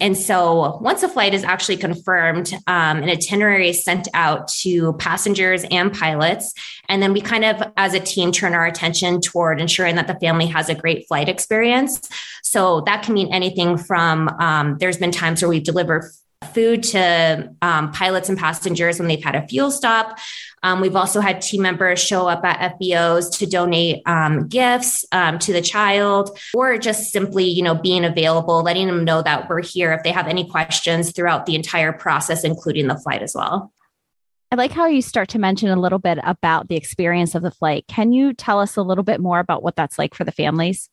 And 0.00 0.16
so 0.16 0.78
once 0.78 1.02
a 1.02 1.08
flight 1.08 1.34
is 1.34 1.44
actually 1.44 1.76
confirmed, 1.76 2.52
um, 2.66 2.98
an 2.98 3.08
itinerary 3.08 3.70
is 3.70 3.82
sent 3.82 4.08
out 4.14 4.48
to 4.48 4.92
passengers 4.94 5.64
and 5.70 5.92
pilots. 5.92 6.52
And 6.88 7.02
then 7.02 7.12
we 7.12 7.20
kind 7.20 7.44
of, 7.44 7.62
as 7.76 7.94
a 7.94 8.00
team, 8.00 8.32
turn 8.32 8.54
our 8.54 8.66
attention 8.66 9.20
toward 9.20 9.60
ensuring 9.60 9.96
that 9.96 10.06
the 10.06 10.18
family 10.20 10.46
has 10.46 10.68
a 10.68 10.74
great 10.74 11.06
flight 11.08 11.28
experience. 11.28 12.08
So 12.42 12.82
that 12.82 13.02
can 13.02 13.14
mean 13.14 13.32
anything 13.32 13.76
from 13.78 14.28
um, 14.40 14.76
there's 14.78 14.98
been 14.98 15.12
times 15.12 15.42
where 15.42 15.48
we've 15.48 15.64
delivered 15.64 16.10
food 16.52 16.82
to 16.82 17.54
um, 17.62 17.92
pilots 17.92 18.28
and 18.28 18.38
passengers 18.38 18.98
when 18.98 19.08
they've 19.08 19.22
had 19.22 19.34
a 19.34 19.46
fuel 19.46 19.70
stop. 19.70 20.18
Um, 20.62 20.80
we've 20.80 20.96
also 20.96 21.20
had 21.20 21.40
team 21.40 21.62
members 21.62 21.98
show 21.98 22.28
up 22.28 22.44
at 22.44 22.78
FBOs 22.78 23.38
to 23.38 23.46
donate 23.46 24.02
um, 24.06 24.48
gifts 24.48 25.04
um, 25.12 25.38
to 25.40 25.52
the 25.52 25.62
child, 25.62 26.38
or 26.54 26.76
just 26.78 27.12
simply, 27.12 27.44
you 27.44 27.62
know, 27.62 27.74
being 27.74 28.04
available, 28.04 28.62
letting 28.62 28.86
them 28.86 29.04
know 29.04 29.22
that 29.22 29.48
we're 29.48 29.62
here 29.62 29.92
if 29.92 30.02
they 30.02 30.10
have 30.10 30.26
any 30.26 30.48
questions 30.48 31.12
throughout 31.12 31.46
the 31.46 31.54
entire 31.54 31.92
process, 31.92 32.44
including 32.44 32.86
the 32.86 32.98
flight 32.98 33.22
as 33.22 33.34
well. 33.34 33.72
I 34.52 34.56
like 34.56 34.72
how 34.72 34.86
you 34.86 35.02
start 35.02 35.28
to 35.30 35.38
mention 35.38 35.70
a 35.70 35.80
little 35.80 35.98
bit 35.98 36.18
about 36.22 36.68
the 36.68 36.76
experience 36.76 37.34
of 37.34 37.42
the 37.42 37.50
flight. 37.50 37.84
Can 37.88 38.12
you 38.12 38.32
tell 38.32 38.60
us 38.60 38.76
a 38.76 38.82
little 38.82 39.04
bit 39.04 39.20
more 39.20 39.40
about 39.40 39.62
what 39.62 39.74
that's 39.74 39.98
like 39.98 40.14
for 40.14 40.24
the 40.24 40.32
families? 40.32 40.88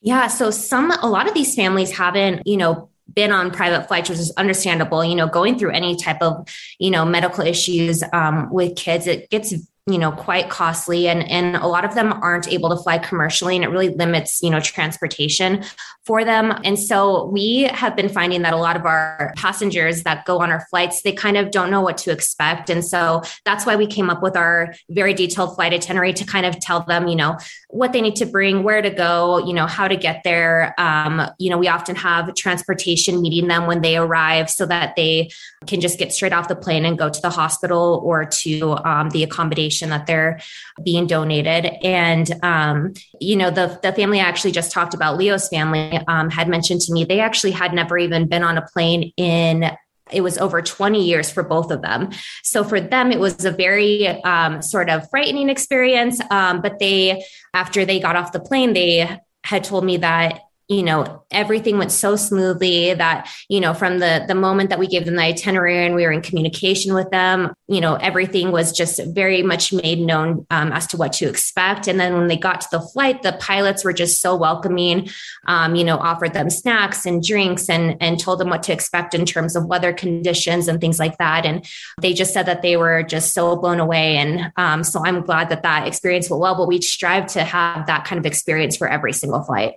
Yeah, 0.00 0.28
so 0.28 0.50
some 0.50 0.90
a 0.90 1.06
lot 1.06 1.28
of 1.28 1.34
these 1.34 1.54
families 1.54 1.96
haven't, 1.96 2.46
you 2.46 2.56
know, 2.56 2.90
been 3.12 3.32
on 3.32 3.50
private 3.50 3.88
flights, 3.88 4.08
which 4.08 4.18
is 4.18 4.32
understandable. 4.36 5.04
You 5.04 5.14
know, 5.14 5.26
going 5.26 5.58
through 5.58 5.72
any 5.72 5.96
type 5.96 6.20
of, 6.22 6.48
you 6.78 6.90
know, 6.90 7.04
medical 7.04 7.44
issues 7.44 8.02
um, 8.12 8.50
with 8.50 8.76
kids, 8.76 9.06
it 9.06 9.30
gets 9.30 9.54
you 9.88 9.98
know 9.98 10.10
quite 10.10 10.50
costly 10.50 11.06
and 11.06 11.30
and 11.30 11.54
a 11.54 11.66
lot 11.68 11.84
of 11.84 11.94
them 11.94 12.12
aren't 12.12 12.48
able 12.48 12.68
to 12.70 12.76
fly 12.76 12.98
commercially 12.98 13.54
and 13.54 13.64
it 13.64 13.68
really 13.68 13.88
limits 13.90 14.42
you 14.42 14.50
know 14.50 14.58
transportation 14.58 15.62
for 16.04 16.24
them. 16.24 16.56
And 16.64 16.78
so 16.78 17.26
we 17.26 17.62
have 17.64 17.96
been 17.96 18.08
finding 18.08 18.42
that 18.42 18.52
a 18.52 18.56
lot 18.56 18.76
of 18.76 18.84
our 18.84 19.32
passengers 19.36 20.04
that 20.04 20.24
go 20.24 20.38
on 20.38 20.50
our 20.50 20.66
flights 20.70 21.02
they 21.02 21.12
kind 21.12 21.36
of 21.36 21.52
don't 21.52 21.70
know 21.70 21.80
what 21.80 21.98
to 21.98 22.10
expect. 22.10 22.68
And 22.68 22.84
so 22.84 23.22
that's 23.44 23.64
why 23.64 23.76
we 23.76 23.86
came 23.86 24.10
up 24.10 24.22
with 24.22 24.36
our 24.36 24.74
very 24.90 25.14
detailed 25.14 25.54
flight 25.54 25.72
itinerary 25.72 26.12
to 26.14 26.24
kind 26.24 26.46
of 26.46 26.58
tell 26.58 26.82
them 26.82 27.06
you 27.06 27.16
know 27.16 27.38
what 27.70 27.92
they 27.92 28.00
need 28.00 28.16
to 28.16 28.26
bring 28.26 28.64
where 28.64 28.82
to 28.82 28.90
go 28.90 29.38
you 29.46 29.52
know 29.52 29.66
how 29.66 29.86
to 29.86 29.96
get 29.96 30.22
there. 30.24 30.74
Um, 30.78 31.30
you 31.38 31.48
know 31.48 31.58
we 31.58 31.68
often 31.68 31.94
have 31.94 32.34
transportation 32.34 33.22
meeting 33.22 33.46
them 33.46 33.68
when 33.68 33.82
they 33.82 33.96
arrive 33.96 34.50
so 34.50 34.66
that 34.66 34.96
they 34.96 35.30
can 35.68 35.80
just 35.80 35.96
get 35.96 36.12
straight 36.12 36.32
off 36.32 36.48
the 36.48 36.56
plane 36.56 36.84
and 36.84 36.98
go 36.98 37.08
to 37.08 37.20
the 37.20 37.30
hospital 37.30 38.00
or 38.04 38.24
to 38.24 38.72
um, 38.84 39.10
the 39.10 39.22
accommodation 39.22 39.75
that 39.82 40.06
they're 40.06 40.40
being 40.82 41.06
donated. 41.06 41.66
And, 41.82 42.30
um, 42.42 42.94
you 43.20 43.36
know, 43.36 43.50
the, 43.50 43.78
the 43.82 43.92
family 43.92 44.20
I 44.20 44.24
actually 44.24 44.52
just 44.52 44.72
talked 44.72 44.94
about, 44.94 45.16
Leo's 45.16 45.48
family, 45.48 45.98
um, 46.08 46.30
had 46.30 46.48
mentioned 46.48 46.80
to 46.82 46.92
me 46.92 47.04
they 47.04 47.20
actually 47.20 47.52
had 47.52 47.72
never 47.72 47.98
even 47.98 48.26
been 48.26 48.42
on 48.42 48.58
a 48.58 48.62
plane 48.62 49.12
in 49.16 49.70
it 50.12 50.20
was 50.20 50.38
over 50.38 50.62
20 50.62 51.04
years 51.04 51.30
for 51.30 51.42
both 51.42 51.70
of 51.70 51.82
them. 51.82 52.10
So 52.44 52.62
for 52.62 52.80
them, 52.80 53.10
it 53.10 53.18
was 53.18 53.44
a 53.44 53.50
very 53.50 54.06
um, 54.06 54.62
sort 54.62 54.88
of 54.88 55.08
frightening 55.10 55.48
experience. 55.48 56.20
Um, 56.30 56.62
but 56.62 56.78
they, 56.78 57.24
after 57.52 57.84
they 57.84 57.98
got 57.98 58.14
off 58.14 58.32
the 58.32 58.40
plane, 58.40 58.72
they 58.72 59.18
had 59.42 59.64
told 59.64 59.84
me 59.84 59.96
that 59.98 60.42
you 60.68 60.82
know 60.82 61.22
everything 61.30 61.78
went 61.78 61.92
so 61.92 62.16
smoothly 62.16 62.92
that 62.94 63.28
you 63.48 63.60
know 63.60 63.72
from 63.72 63.98
the 63.98 64.24
the 64.26 64.34
moment 64.34 64.70
that 64.70 64.78
we 64.78 64.86
gave 64.86 65.04
them 65.04 65.16
the 65.16 65.22
itinerary 65.22 65.86
and 65.86 65.94
we 65.94 66.04
were 66.04 66.12
in 66.12 66.22
communication 66.22 66.94
with 66.94 67.10
them 67.10 67.52
you 67.68 67.80
know 67.80 67.94
everything 67.96 68.50
was 68.50 68.72
just 68.72 69.00
very 69.14 69.42
much 69.42 69.72
made 69.72 70.00
known 70.00 70.46
um, 70.50 70.72
as 70.72 70.86
to 70.86 70.96
what 70.96 71.12
to 71.12 71.28
expect. 71.28 71.88
And 71.88 71.98
then 71.98 72.14
when 72.14 72.28
they 72.28 72.36
got 72.36 72.60
to 72.62 72.68
the 72.70 72.80
flight 72.80 73.22
the 73.22 73.32
pilots 73.34 73.84
were 73.84 73.92
just 73.92 74.20
so 74.20 74.36
welcoming 74.36 75.08
um, 75.46 75.74
you 75.74 75.84
know 75.84 75.96
offered 75.98 76.32
them 76.32 76.50
snacks 76.50 77.06
and 77.06 77.22
drinks 77.22 77.68
and 77.68 77.96
and 78.00 78.18
told 78.18 78.40
them 78.40 78.48
what 78.48 78.62
to 78.64 78.72
expect 78.72 79.14
in 79.14 79.24
terms 79.24 79.56
of 79.56 79.66
weather 79.66 79.92
conditions 79.92 80.68
and 80.68 80.80
things 80.80 80.98
like 80.98 81.18
that. 81.18 81.46
And 81.46 81.64
they 82.00 82.12
just 82.12 82.32
said 82.32 82.46
that 82.46 82.62
they 82.62 82.76
were 82.76 83.02
just 83.02 83.34
so 83.34 83.56
blown 83.56 83.80
away. 83.80 84.16
And 84.16 84.52
um, 84.56 84.84
so 84.84 85.04
i'm 85.04 85.22
glad 85.22 85.48
that 85.48 85.62
that 85.62 85.86
experience 85.86 86.30
went 86.30 86.40
well 86.40 86.56
but 86.56 86.68
we 86.68 86.80
strive 86.80 87.26
to 87.26 87.44
have 87.44 87.86
that 87.86 88.04
kind 88.04 88.18
of 88.18 88.26
experience 88.26 88.76
for 88.76 88.88
every 88.88 89.12
single 89.12 89.42
flight 89.42 89.74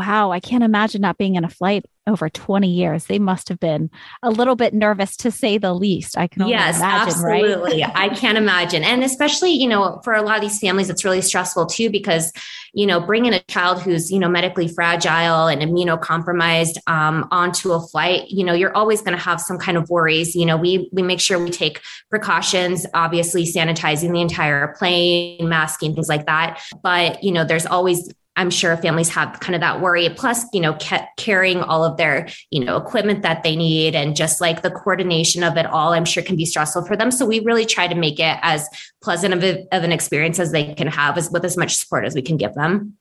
Wow, 0.00 0.30
I 0.32 0.40
can't 0.40 0.64
imagine 0.64 1.02
not 1.02 1.18
being 1.18 1.34
in 1.34 1.44
a 1.44 1.50
flight 1.50 1.84
over 2.06 2.30
20 2.30 2.70
years. 2.70 3.04
They 3.04 3.18
must 3.18 3.50
have 3.50 3.60
been 3.60 3.90
a 4.22 4.30
little 4.30 4.56
bit 4.56 4.72
nervous 4.72 5.14
to 5.18 5.30
say 5.30 5.58
the 5.58 5.74
least. 5.74 6.16
I 6.16 6.26
can 6.26 6.48
yes, 6.48 6.78
imagine, 6.78 7.08
absolutely. 7.08 7.82
Right? 7.82 7.92
I 7.94 8.08
can't 8.08 8.38
imagine. 8.38 8.82
And 8.82 9.04
especially, 9.04 9.50
you 9.50 9.68
know, 9.68 10.00
for 10.02 10.14
a 10.14 10.22
lot 10.22 10.36
of 10.36 10.40
these 10.40 10.58
families, 10.58 10.88
it's 10.88 11.04
really 11.04 11.20
stressful 11.20 11.66
too, 11.66 11.90
because, 11.90 12.32
you 12.72 12.86
know, 12.86 12.98
bringing 12.98 13.34
a 13.34 13.40
child 13.40 13.82
who's, 13.82 14.10
you 14.10 14.18
know, 14.18 14.30
medically 14.30 14.68
fragile 14.68 15.48
and 15.48 15.60
immunocompromised 15.60 16.78
um, 16.86 17.28
onto 17.30 17.72
a 17.72 17.86
flight, 17.88 18.30
you 18.30 18.42
know, 18.42 18.54
you're 18.54 18.74
always 18.74 19.02
going 19.02 19.14
to 19.14 19.22
have 19.22 19.38
some 19.38 19.58
kind 19.58 19.76
of 19.76 19.90
worries. 19.90 20.34
You 20.34 20.46
know, 20.46 20.56
we, 20.56 20.88
we 20.92 21.02
make 21.02 21.20
sure 21.20 21.38
we 21.38 21.50
take 21.50 21.82
precautions, 22.08 22.86
obviously 22.94 23.44
sanitizing 23.44 24.14
the 24.14 24.22
entire 24.22 24.74
plane, 24.78 25.46
masking, 25.46 25.92
things 25.92 26.08
like 26.08 26.24
that. 26.24 26.58
But, 26.82 27.22
you 27.22 27.32
know, 27.32 27.44
there's 27.44 27.66
always 27.66 28.10
I'm 28.36 28.50
sure 28.50 28.76
families 28.76 29.08
have 29.10 29.40
kind 29.40 29.54
of 29.54 29.60
that 29.60 29.80
worry. 29.80 30.08
Plus, 30.10 30.46
you 30.52 30.60
know, 30.60 30.78
carrying 31.16 31.62
all 31.62 31.84
of 31.84 31.96
their, 31.96 32.28
you 32.50 32.64
know, 32.64 32.76
equipment 32.76 33.22
that 33.22 33.42
they 33.42 33.56
need 33.56 33.94
and 33.94 34.14
just 34.16 34.40
like 34.40 34.62
the 34.62 34.70
coordination 34.70 35.42
of 35.42 35.56
it 35.56 35.66
all, 35.66 35.92
I'm 35.92 36.04
sure 36.04 36.22
can 36.22 36.36
be 36.36 36.46
stressful 36.46 36.86
for 36.86 36.96
them. 36.96 37.10
So 37.10 37.26
we 37.26 37.40
really 37.40 37.66
try 37.66 37.88
to 37.88 37.94
make 37.94 38.20
it 38.20 38.38
as 38.42 38.68
pleasant 39.02 39.34
of, 39.34 39.42
a, 39.42 39.66
of 39.72 39.82
an 39.82 39.92
experience 39.92 40.38
as 40.38 40.52
they 40.52 40.74
can 40.74 40.86
have 40.86 41.18
as, 41.18 41.30
with 41.30 41.44
as 41.44 41.56
much 41.56 41.76
support 41.76 42.04
as 42.04 42.14
we 42.14 42.22
can 42.22 42.36
give 42.36 42.54
them. 42.54 42.96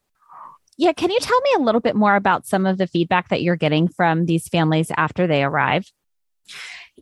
Yeah. 0.78 0.94
Can 0.94 1.12
you 1.12 1.20
tell 1.20 1.40
me 1.42 1.52
a 1.58 1.62
little 1.62 1.82
bit 1.82 1.96
more 1.96 2.16
about 2.16 2.48
some 2.48 2.66
of 2.66 2.78
the 2.78 2.88
feedback 2.88 3.30
that 3.30 3.42
you're 3.42 3.56
getting 3.56 3.88
from 3.88 4.26
these 4.26 4.48
families 4.48 4.92
after 4.96 5.28
they 5.28 5.44
arrive? 5.44 5.92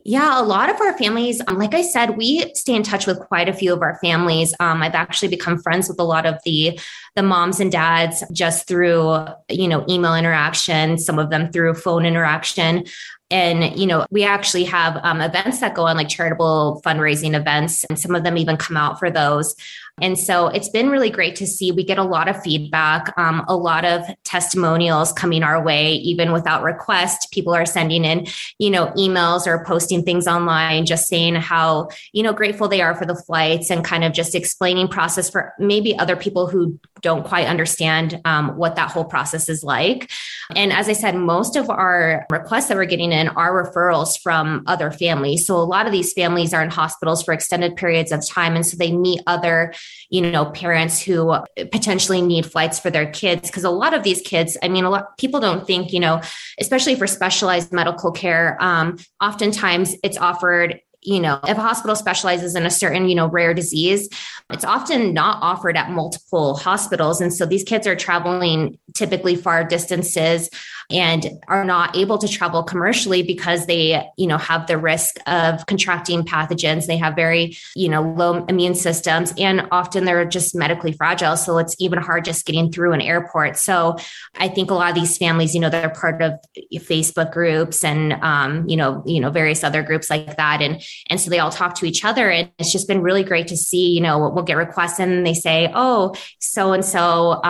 Yeah, 0.04 0.40
a 0.40 0.42
lot 0.42 0.70
of 0.70 0.80
our 0.80 0.96
families, 0.96 1.40
um, 1.46 1.58
like 1.58 1.74
I 1.74 1.82
said, 1.82 2.16
we 2.16 2.52
stay 2.54 2.74
in 2.74 2.82
touch 2.82 3.06
with 3.06 3.18
quite 3.20 3.48
a 3.48 3.52
few 3.52 3.72
of 3.72 3.82
our 3.82 3.98
families. 4.02 4.54
Um, 4.60 4.82
I've 4.82 4.94
actually 4.94 5.28
become 5.28 5.58
friends 5.58 5.88
with 5.88 5.98
a 5.98 6.04
lot 6.04 6.26
of 6.26 6.36
the 6.44 6.78
the 7.16 7.22
moms 7.22 7.58
and 7.58 7.72
dads 7.72 8.22
just 8.32 8.68
through 8.68 9.26
you 9.48 9.68
know 9.68 9.84
email 9.88 10.14
interaction, 10.14 10.98
some 10.98 11.18
of 11.18 11.30
them 11.30 11.52
through 11.52 11.74
phone 11.74 12.04
interaction. 12.04 12.84
And, 13.30 13.78
you 13.78 13.86
know, 13.86 14.06
we 14.10 14.24
actually 14.24 14.64
have 14.64 14.98
um, 15.02 15.20
events 15.20 15.60
that 15.60 15.74
go 15.74 15.86
on 15.86 15.98
like 15.98 16.08
charitable 16.08 16.80
fundraising 16.84 17.38
events, 17.38 17.84
and 17.84 17.98
some 17.98 18.14
of 18.14 18.24
them 18.24 18.38
even 18.38 18.56
come 18.56 18.76
out 18.76 18.98
for 18.98 19.10
those. 19.10 19.54
And 20.00 20.18
so 20.18 20.48
it's 20.48 20.68
been 20.68 20.90
really 20.90 21.10
great 21.10 21.36
to 21.36 21.46
see. 21.46 21.72
We 21.72 21.84
get 21.84 21.98
a 21.98 22.04
lot 22.04 22.28
of 22.28 22.42
feedback, 22.42 23.16
um, 23.18 23.44
a 23.48 23.56
lot 23.56 23.84
of 23.84 24.04
testimonials 24.24 25.12
coming 25.12 25.42
our 25.42 25.62
way, 25.62 25.94
even 25.94 26.32
without 26.32 26.62
request. 26.62 27.30
People 27.32 27.54
are 27.54 27.66
sending 27.66 28.04
in, 28.04 28.26
you 28.58 28.70
know, 28.70 28.88
emails 28.96 29.46
or 29.46 29.64
posting 29.64 30.02
things 30.02 30.26
online, 30.26 30.86
just 30.86 31.08
saying 31.08 31.36
how, 31.36 31.88
you 32.12 32.22
know, 32.22 32.32
grateful 32.32 32.68
they 32.68 32.80
are 32.80 32.94
for 32.94 33.06
the 33.06 33.14
flights 33.14 33.70
and 33.70 33.84
kind 33.84 34.04
of 34.04 34.12
just 34.12 34.34
explaining 34.34 34.88
process 34.88 35.30
for 35.30 35.52
maybe 35.58 35.98
other 35.98 36.16
people 36.16 36.46
who 36.46 36.78
don't 37.00 37.24
quite 37.24 37.46
understand 37.46 38.20
um, 38.24 38.56
what 38.56 38.76
that 38.76 38.90
whole 38.90 39.04
process 39.04 39.48
is 39.48 39.62
like. 39.62 40.10
And 40.56 40.72
as 40.72 40.88
I 40.88 40.92
said, 40.94 41.14
most 41.14 41.56
of 41.56 41.70
our 41.70 42.26
requests 42.30 42.66
that 42.66 42.76
we're 42.76 42.86
getting 42.86 43.12
in 43.12 43.28
are 43.28 43.64
referrals 43.64 44.20
from 44.20 44.64
other 44.66 44.90
families. 44.90 45.46
So 45.46 45.56
a 45.56 45.62
lot 45.62 45.86
of 45.86 45.92
these 45.92 46.12
families 46.12 46.52
are 46.52 46.62
in 46.62 46.70
hospitals 46.70 47.22
for 47.22 47.32
extended 47.34 47.76
periods 47.76 48.12
of 48.12 48.26
time. 48.26 48.56
And 48.56 48.66
so 48.66 48.76
they 48.76 48.92
meet 48.92 49.20
other 49.26 49.74
you 50.10 50.20
know, 50.20 50.46
parents 50.46 51.00
who 51.00 51.36
potentially 51.70 52.22
need 52.22 52.46
flights 52.46 52.78
for 52.78 52.90
their 52.90 53.10
kids. 53.10 53.50
Cause 53.50 53.64
a 53.64 53.70
lot 53.70 53.94
of 53.94 54.02
these 54.02 54.20
kids, 54.22 54.56
I 54.62 54.68
mean, 54.68 54.84
a 54.84 54.90
lot 54.90 55.18
people 55.18 55.40
don't 55.40 55.66
think, 55.66 55.92
you 55.92 56.00
know, 56.00 56.20
especially 56.60 56.94
for 56.94 57.06
specialized 57.06 57.72
medical 57.72 58.12
care, 58.12 58.56
um, 58.60 58.98
oftentimes 59.20 59.96
it's 60.02 60.16
offered 60.16 60.80
you 61.02 61.20
know, 61.20 61.38
if 61.46 61.56
a 61.56 61.60
hospital 61.60 61.94
specializes 61.94 62.54
in 62.54 62.66
a 62.66 62.70
certain, 62.70 63.08
you 63.08 63.14
know, 63.14 63.28
rare 63.28 63.54
disease, 63.54 64.08
it's 64.50 64.64
often 64.64 65.14
not 65.14 65.42
offered 65.42 65.76
at 65.76 65.90
multiple 65.90 66.56
hospitals. 66.56 67.20
And 67.20 67.32
so 67.32 67.46
these 67.46 67.62
kids 67.62 67.86
are 67.86 67.94
traveling 67.94 68.78
typically 68.94 69.36
far 69.36 69.62
distances 69.64 70.50
and 70.90 71.26
are 71.48 71.64
not 71.64 71.94
able 71.96 72.16
to 72.16 72.26
travel 72.26 72.62
commercially 72.62 73.22
because 73.22 73.66
they, 73.66 74.02
you 74.16 74.26
know, 74.26 74.38
have 74.38 74.66
the 74.66 74.78
risk 74.78 75.16
of 75.26 75.66
contracting 75.66 76.22
pathogens. 76.22 76.86
They 76.86 76.96
have 76.96 77.14
very, 77.14 77.58
you 77.76 77.90
know, 77.90 78.02
low 78.02 78.44
immune 78.46 78.74
systems 78.74 79.34
and 79.38 79.68
often 79.70 80.04
they're 80.04 80.24
just 80.24 80.54
medically 80.54 80.92
fragile. 80.92 81.36
So 81.36 81.58
it's 81.58 81.76
even 81.78 81.98
hard 81.98 82.24
just 82.24 82.46
getting 82.46 82.72
through 82.72 82.92
an 82.92 83.02
airport. 83.02 83.58
So 83.58 83.96
I 84.36 84.48
think 84.48 84.70
a 84.70 84.74
lot 84.74 84.88
of 84.88 84.94
these 84.94 85.18
families, 85.18 85.54
you 85.54 85.60
know, 85.60 85.68
they're 85.68 85.90
part 85.90 86.22
of 86.22 86.40
Facebook 86.74 87.32
groups 87.32 87.84
and, 87.84 88.14
um, 88.14 88.66
you 88.66 88.76
know, 88.76 89.02
you 89.06 89.20
know, 89.20 89.30
various 89.30 89.62
other 89.62 89.82
groups 89.82 90.08
like 90.08 90.38
that. 90.38 90.62
And, 90.62 90.82
and 91.10 91.20
so 91.20 91.30
they 91.30 91.38
all 91.38 91.50
talk 91.50 91.74
to 91.76 91.86
each 91.86 92.04
other. 92.04 92.30
And 92.30 92.50
it's 92.58 92.72
just 92.72 92.88
been 92.88 93.02
really 93.02 93.24
great 93.24 93.48
to 93.48 93.56
see, 93.56 93.90
you 93.90 94.00
know, 94.00 94.30
we'll 94.30 94.44
get 94.44 94.56
requests 94.56 94.98
and 94.98 95.26
they 95.26 95.34
say, 95.34 95.70
oh, 95.74 96.14
so 96.38 96.72
and 96.72 96.84
so, 96.84 97.40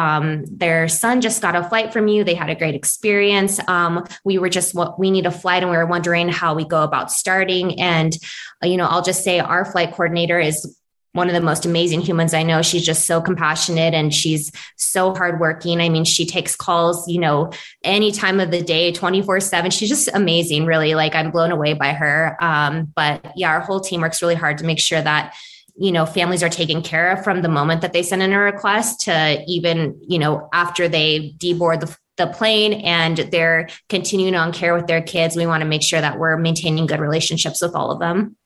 their 0.50 0.88
son 0.88 1.20
just 1.20 1.42
got 1.42 1.56
a 1.56 1.68
flight 1.68 1.92
from 1.92 2.08
you. 2.08 2.24
They 2.24 2.34
had 2.34 2.50
a 2.50 2.54
great 2.54 2.74
experience. 2.74 3.60
Um, 3.68 4.06
we 4.24 4.38
were 4.38 4.48
just 4.48 4.74
what 4.74 4.98
we 4.98 5.10
need 5.10 5.26
a 5.26 5.30
flight 5.30 5.62
and 5.62 5.70
we 5.70 5.76
were 5.76 5.86
wondering 5.86 6.28
how 6.28 6.54
we 6.54 6.64
go 6.64 6.82
about 6.82 7.10
starting. 7.10 7.80
And, 7.80 8.16
you 8.62 8.76
know, 8.76 8.86
I'll 8.86 9.02
just 9.02 9.24
say 9.24 9.38
our 9.38 9.64
flight 9.64 9.92
coordinator 9.92 10.38
is 10.38 10.78
one 11.12 11.28
of 11.28 11.34
the 11.34 11.40
most 11.40 11.64
amazing 11.66 12.00
humans 12.00 12.34
I 12.34 12.42
know. 12.42 12.62
She's 12.62 12.84
just 12.84 13.06
so 13.06 13.20
compassionate 13.20 13.94
and 13.94 14.12
she's 14.12 14.52
so 14.76 15.14
hardworking. 15.14 15.80
I 15.80 15.88
mean, 15.88 16.04
she 16.04 16.26
takes 16.26 16.54
calls, 16.54 17.08
you 17.08 17.20
know, 17.20 17.50
any 17.82 18.12
time 18.12 18.40
of 18.40 18.50
the 18.50 18.62
day, 18.62 18.92
24 18.92 19.40
seven. 19.40 19.70
She's 19.70 19.88
just 19.88 20.08
amazing, 20.12 20.66
really. 20.66 20.94
Like 20.94 21.14
I'm 21.14 21.30
blown 21.30 21.50
away 21.50 21.74
by 21.74 21.92
her. 21.92 22.36
Um, 22.40 22.92
but 22.94 23.32
yeah, 23.36 23.50
our 23.50 23.60
whole 23.60 23.80
team 23.80 24.00
works 24.00 24.22
really 24.22 24.34
hard 24.34 24.58
to 24.58 24.64
make 24.64 24.80
sure 24.80 25.00
that, 25.00 25.34
you 25.76 25.92
know, 25.92 26.06
families 26.06 26.42
are 26.42 26.48
taken 26.48 26.82
care 26.82 27.12
of 27.12 27.24
from 27.24 27.42
the 27.42 27.48
moment 27.48 27.80
that 27.82 27.92
they 27.92 28.02
send 28.02 28.22
in 28.22 28.32
a 28.32 28.38
request 28.38 29.02
to 29.02 29.42
even, 29.46 29.98
you 30.06 30.18
know, 30.18 30.48
after 30.52 30.88
they 30.88 31.34
deboard 31.38 31.80
the 31.80 31.96
the 32.18 32.26
plane 32.26 32.72
and 32.72 33.16
they're 33.30 33.68
continuing 33.88 34.34
on 34.34 34.52
care 34.52 34.74
with 34.74 34.86
their 34.88 35.00
kids. 35.00 35.36
We 35.36 35.46
want 35.46 35.62
to 35.62 35.68
make 35.68 35.82
sure 35.82 36.00
that 36.00 36.18
we're 36.18 36.36
maintaining 36.36 36.86
good 36.86 36.98
relationships 36.98 37.62
with 37.62 37.76
all 37.76 37.92
of 37.92 38.00
them. 38.00 38.36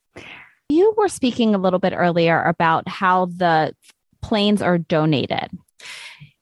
You 0.73 0.95
were 0.97 1.09
speaking 1.09 1.55
a 1.55 1.59
little 1.59 1.79
bit 1.79 1.93
earlier 1.95 2.43
about 2.43 2.89
how 2.89 3.27
the 3.27 3.75
planes 4.23 4.63
are 4.63 4.79
donated. 4.79 5.51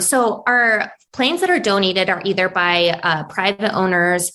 So, 0.00 0.44
our 0.46 0.92
planes 1.12 1.40
that 1.40 1.50
are 1.50 1.58
donated 1.58 2.08
are 2.08 2.22
either 2.24 2.48
by 2.48 3.00
uh, 3.02 3.24
private 3.24 3.74
owners 3.74 4.30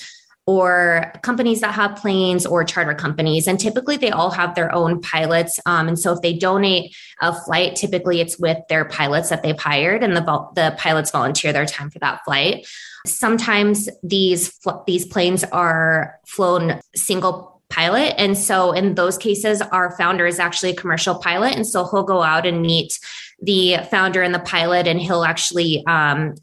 or 0.45 1.13
companies 1.23 1.61
that 1.61 1.73
have 1.73 1.95
planes 1.95 2.45
or 2.45 2.65
charter 2.65 2.93
companies. 2.93 3.47
And 3.47 3.57
typically 3.57 3.95
they 3.95 4.11
all 4.11 4.29
have 4.31 4.53
their 4.53 4.71
own 4.75 5.01
pilots. 5.01 5.59
Um, 5.65 5.87
and 5.87 5.97
so 5.97 6.13
if 6.13 6.21
they 6.21 6.33
donate 6.33 6.95
a 7.21 7.33
flight, 7.33 7.75
typically 7.75 8.19
it's 8.19 8.37
with 8.37 8.57
their 8.69 8.85
pilots 8.85 9.29
that 9.29 9.41
they've 9.41 9.57
hired 9.57 10.03
and 10.03 10.15
the, 10.15 10.21
the 10.53 10.75
pilots 10.77 11.09
volunteer 11.09 11.51
their 11.51 11.65
time 11.65 11.89
for 11.89 11.97
that 11.99 12.23
flight. 12.25 12.67
Sometimes 13.07 13.89
these, 14.03 14.53
these 14.85 15.05
planes 15.07 15.43
are 15.45 16.19
flown 16.27 16.79
single 16.95 17.54
pilot. 17.75 18.15
And 18.17 18.37
so 18.37 18.71
in 18.71 18.95
those 18.95 19.17
cases, 19.17 19.61
our 19.61 19.95
founder 19.97 20.25
is 20.25 20.39
actually 20.39 20.71
a 20.71 20.75
commercial 20.75 21.15
pilot. 21.15 21.55
And 21.55 21.67
so 21.67 21.87
he'll 21.89 22.03
go 22.03 22.23
out 22.23 22.45
and 22.45 22.61
meet 22.61 22.97
the 23.41 23.77
founder 23.91 24.21
and 24.21 24.33
the 24.33 24.39
pilot 24.39 24.87
and 24.87 24.99
he'll 24.99 25.25
actually 25.25 25.85
um, 25.85 26.35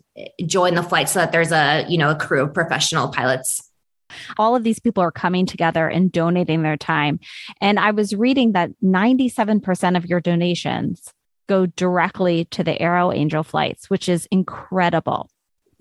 join 0.45 0.75
the 0.75 0.83
flight 0.83 1.09
so 1.09 1.21
that 1.21 1.33
there's 1.33 1.53
a, 1.53 1.87
you 1.89 1.97
know, 1.97 2.11
a 2.11 2.17
crew 2.17 2.43
of 2.43 2.55
professional 2.55 3.09
pilots 3.09 3.69
all 4.37 4.55
of 4.55 4.63
these 4.63 4.79
people 4.79 5.03
are 5.03 5.11
coming 5.11 5.47
together 5.47 5.89
and 5.89 6.13
donating 6.13 6.63
their 6.63 6.77
time. 6.77 7.19
And 7.63 7.79
I 7.79 7.93
was 7.93 8.15
reading 8.15 8.53
that 8.53 8.71
97% 8.85 9.97
of 9.97 10.05
your 10.05 10.21
donations 10.21 11.15
go 11.49 11.67
directly 11.67 12.45
to 12.47 12.63
the 12.63 12.81
Aero 12.81 13.11
Angel 13.11 13.43
flights, 13.43 13.91
which 13.91 14.09
is 14.09 14.29
incredible. 14.31 15.31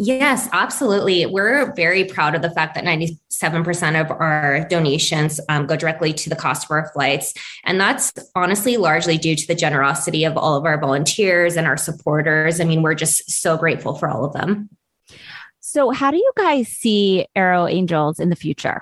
Yes, 0.03 0.50
absolutely. 0.51 1.27
We're 1.27 1.75
very 1.75 2.05
proud 2.05 2.34
of 2.34 2.41
the 2.41 2.50
fact 2.50 2.74
that 2.74 2.84
97% 2.84 4.01
of 4.01 4.10
our 4.10 4.65
donations 4.67 5.39
um, 5.48 5.67
go 5.67 5.75
directly 5.75 6.12
to 6.12 6.27
the 6.27 6.36
cost 6.36 6.65
of 6.65 6.72
our 6.72 6.89
flights. 6.91 7.36
And 7.65 7.79
that's 7.79 8.12
honestly 8.34 8.77
largely 8.77 9.20
due 9.20 9.36
to 9.36 9.46
the 9.46 9.53
generosity 9.53 10.24
of 10.24 10.38
all 10.38 10.55
of 10.55 10.65
our 10.65 10.79
volunteers 10.79 11.55
and 11.55 11.67
our 11.67 11.77
supporters. 11.77 12.60
I 12.60 12.63
mean, 12.63 12.81
we're 12.81 12.96
just 12.96 13.29
so 13.29 13.58
grateful 13.58 13.93
for 13.93 14.10
all 14.10 14.25
of 14.25 14.34
them. 14.34 14.70
So, 15.60 15.91
how 15.91 16.10
do 16.10 16.17
you 16.17 16.31
guys 16.36 16.67
see 16.67 17.27
Aero 17.36 17.67
Angels 17.67 18.20
in 18.20 18.29
the 18.29 18.36
future? 18.36 18.81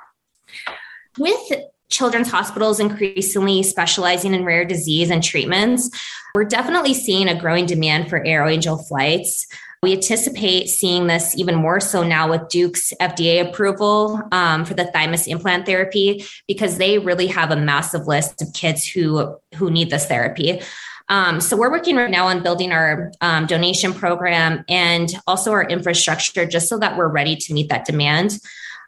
With 1.18 1.52
children's 1.90 2.32
hospitals 2.32 2.80
increasingly 2.80 3.62
specializing 3.64 4.34
in 4.34 4.46
rare 4.46 4.64
disease 4.64 5.10
and 5.10 5.22
treatments, 5.22 5.90
we're 6.34 6.46
definitely 6.46 6.94
seeing 6.94 7.28
a 7.28 7.38
growing 7.38 7.66
demand 7.66 8.10
for 8.10 8.24
Aero 8.26 8.48
Angel 8.48 8.78
flights. 8.78 9.48
We 9.82 9.94
anticipate 9.94 10.68
seeing 10.68 11.08
this 11.08 11.38
even 11.38 11.56
more 11.56 11.80
so 11.80 12.04
now 12.04 12.30
with 12.30 12.50
Duke's 12.50 12.94
FDA 13.00 13.48
approval 13.48 14.22
um, 14.34 14.66
for 14.66 14.74
the 14.74 14.86
thymus 14.86 15.26
implant 15.26 15.66
therapy 15.66 16.26
because 16.48 16.78
they 16.78 17.00
really 17.00 17.28
have 17.28 17.52
a 17.52 17.56
massive 17.56 18.06
list 18.06 18.42
of 18.42 18.52
kids 18.54 18.86
who 18.86 19.38
who 19.56 19.72
need 19.72 19.90
this 19.90 20.06
therapy. 20.06 20.60
Um, 21.08 21.40
so 21.40 21.56
we're 21.56 21.72
working 21.72 21.96
right 21.96 22.12
now 22.12 22.28
on 22.28 22.44
building 22.44 22.74
our 22.74 23.12
um, 23.22 23.46
donation 23.48 23.94
program 23.94 24.66
and 24.68 25.10
also 25.26 25.52
our 25.52 25.64
infrastructure 25.64 26.46
just 26.46 26.68
so 26.68 26.78
that 26.80 26.98
we're 26.98 27.08
ready 27.08 27.36
to 27.38 27.54
meet 27.54 27.70
that 27.70 27.86
demand. 27.86 28.38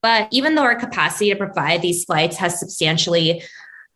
But 0.02 0.28
even 0.32 0.56
though 0.56 0.64
our 0.64 0.76
capacity 0.76 1.30
to 1.30 1.36
provide 1.36 1.82
these 1.82 2.04
flights 2.06 2.38
has 2.38 2.60
substantially 2.60 3.44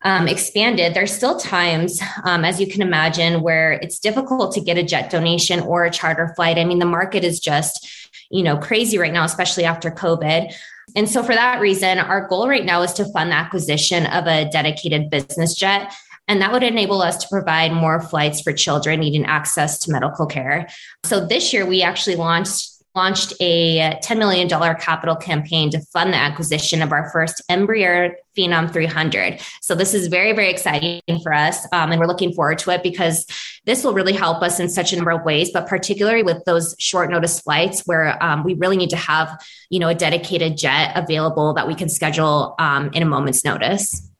um, 0.02 0.28
expanded, 0.28 0.94
there's 0.94 1.14
still 1.14 1.38
times, 1.38 2.00
um, 2.24 2.44
as 2.44 2.60
you 2.60 2.66
can 2.66 2.82
imagine, 2.82 3.40
where 3.40 3.72
it's 3.72 3.98
difficult 3.98 4.52
to 4.52 4.60
get 4.60 4.78
a 4.78 4.82
jet 4.82 5.10
donation 5.10 5.60
or 5.60 5.84
a 5.84 5.90
charter 5.90 6.32
flight. 6.36 6.58
I 6.58 6.64
mean, 6.64 6.78
the 6.78 6.86
market 6.86 7.24
is 7.24 7.40
just 7.40 7.88
you 8.30 8.42
know, 8.42 8.56
crazy 8.56 8.98
right 8.98 9.12
now, 9.12 9.24
especially 9.24 9.64
after 9.64 9.90
COVID. 9.90 10.54
And 10.94 11.08
so, 11.08 11.22
for 11.22 11.34
that 11.34 11.60
reason, 11.60 11.98
our 11.98 12.26
goal 12.26 12.48
right 12.48 12.64
now 12.64 12.82
is 12.82 12.92
to 12.94 13.04
fund 13.12 13.30
the 13.30 13.36
acquisition 13.36 14.06
of 14.06 14.26
a 14.26 14.48
dedicated 14.50 15.10
business 15.10 15.54
jet. 15.54 15.92
And 16.28 16.40
that 16.40 16.52
would 16.52 16.64
enable 16.64 17.02
us 17.02 17.18
to 17.18 17.28
provide 17.28 17.72
more 17.72 18.00
flights 18.00 18.40
for 18.40 18.52
children 18.52 19.00
needing 19.00 19.24
access 19.24 19.78
to 19.80 19.92
medical 19.92 20.26
care. 20.26 20.68
So, 21.04 21.24
this 21.24 21.52
year, 21.52 21.66
we 21.66 21.82
actually 21.82 22.16
launched 22.16 22.70
launched 22.96 23.34
a 23.40 23.98
$10 24.02 24.18
million 24.18 24.48
capital 24.48 25.14
campaign 25.14 25.70
to 25.70 25.80
fund 25.92 26.12
the 26.12 26.16
acquisition 26.16 26.82
of 26.82 26.90
our 26.90 27.10
first 27.10 27.42
Embraer 27.50 28.14
Phenom 28.36 28.72
300. 28.72 29.40
So 29.60 29.74
this 29.74 29.94
is 29.94 30.08
very, 30.08 30.32
very 30.32 30.50
exciting 30.50 31.02
for 31.22 31.32
us. 31.32 31.66
Um, 31.72 31.92
and 31.92 32.00
we're 32.00 32.06
looking 32.06 32.32
forward 32.32 32.58
to 32.60 32.70
it 32.70 32.82
because 32.82 33.26
this 33.66 33.84
will 33.84 33.92
really 33.92 34.14
help 34.14 34.42
us 34.42 34.58
in 34.58 34.68
such 34.68 34.92
a 34.92 34.96
number 34.96 35.10
of 35.10 35.24
ways, 35.24 35.50
but 35.52 35.66
particularly 35.66 36.22
with 36.22 36.42
those 36.44 36.74
short 36.78 37.10
notice 37.10 37.40
flights 37.40 37.82
where 37.86 38.20
um, 38.24 38.42
we 38.42 38.54
really 38.54 38.76
need 38.76 38.90
to 38.90 38.96
have, 38.96 39.40
you 39.70 39.78
know, 39.78 39.88
a 39.88 39.94
dedicated 39.94 40.56
jet 40.56 40.92
available 40.96 41.52
that 41.54 41.68
we 41.68 41.74
can 41.74 41.88
schedule 41.88 42.54
um, 42.58 42.90
in 42.94 43.02
a 43.02 43.06
moment's 43.06 43.44
notice. 43.44 44.10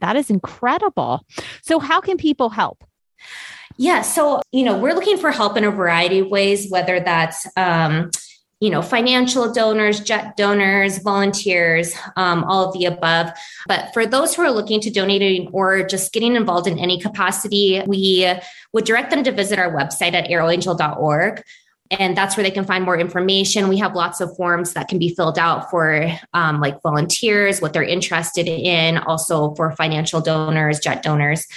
That 0.00 0.16
is 0.16 0.30
incredible. 0.30 1.26
So 1.62 1.78
how 1.78 2.00
can 2.00 2.16
people 2.16 2.50
help? 2.50 2.84
Yeah. 3.82 4.02
So, 4.02 4.42
you 4.52 4.62
know, 4.62 4.78
we're 4.78 4.94
looking 4.94 5.18
for 5.18 5.32
help 5.32 5.56
in 5.56 5.64
a 5.64 5.70
variety 5.72 6.20
of 6.20 6.28
ways, 6.28 6.70
whether 6.70 7.00
that's, 7.00 7.48
um, 7.56 8.12
you 8.60 8.70
know, 8.70 8.80
financial 8.80 9.52
donors, 9.52 9.98
jet 9.98 10.36
donors, 10.36 10.98
volunteers, 10.98 11.92
um, 12.14 12.44
all 12.44 12.68
of 12.68 12.78
the 12.78 12.84
above. 12.84 13.30
But 13.66 13.92
for 13.92 14.06
those 14.06 14.36
who 14.36 14.42
are 14.42 14.52
looking 14.52 14.80
to 14.82 14.90
donate 14.92 15.48
or 15.50 15.82
just 15.82 16.12
getting 16.12 16.36
involved 16.36 16.68
in 16.68 16.78
any 16.78 17.00
capacity, 17.00 17.82
we 17.84 18.32
would 18.72 18.84
direct 18.84 19.10
them 19.10 19.24
to 19.24 19.32
visit 19.32 19.58
our 19.58 19.74
website 19.74 20.14
at 20.14 20.28
aeroangel.org. 20.28 21.42
And 21.90 22.16
that's 22.16 22.36
where 22.36 22.44
they 22.44 22.52
can 22.52 22.64
find 22.64 22.84
more 22.84 22.96
information. 22.96 23.66
We 23.66 23.78
have 23.78 23.96
lots 23.96 24.20
of 24.20 24.34
forms 24.36 24.74
that 24.74 24.86
can 24.86 25.00
be 25.00 25.12
filled 25.12 25.40
out 25.40 25.70
for 25.70 26.08
um, 26.34 26.60
like 26.60 26.80
volunteers, 26.82 27.60
what 27.60 27.72
they're 27.72 27.82
interested 27.82 28.46
in, 28.46 28.98
also 28.98 29.56
for 29.56 29.72
financial 29.72 30.20
donors, 30.20 30.78
jet 30.78 31.02
donors. 31.02 31.48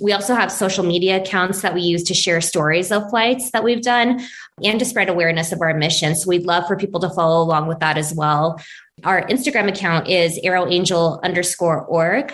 We 0.00 0.12
also 0.12 0.34
have 0.34 0.50
social 0.50 0.84
media 0.84 1.20
accounts 1.20 1.62
that 1.62 1.74
we 1.74 1.80
use 1.80 2.02
to 2.04 2.14
share 2.14 2.40
stories 2.40 2.90
of 2.92 3.08
flights 3.10 3.50
that 3.52 3.64
we've 3.64 3.82
done 3.82 4.20
and 4.62 4.78
to 4.78 4.84
spread 4.84 5.08
awareness 5.08 5.52
of 5.52 5.60
our 5.60 5.74
mission. 5.74 6.14
So 6.14 6.28
we'd 6.28 6.46
love 6.46 6.66
for 6.66 6.76
people 6.76 7.00
to 7.00 7.10
follow 7.10 7.42
along 7.42 7.68
with 7.68 7.80
that 7.80 7.96
as 7.96 8.14
well. 8.14 8.60
Our 9.04 9.26
Instagram 9.28 9.68
account 9.68 10.08
is 10.08 10.38
aeroangel 10.44 11.22
underscore 11.22 11.84
org. 11.84 12.32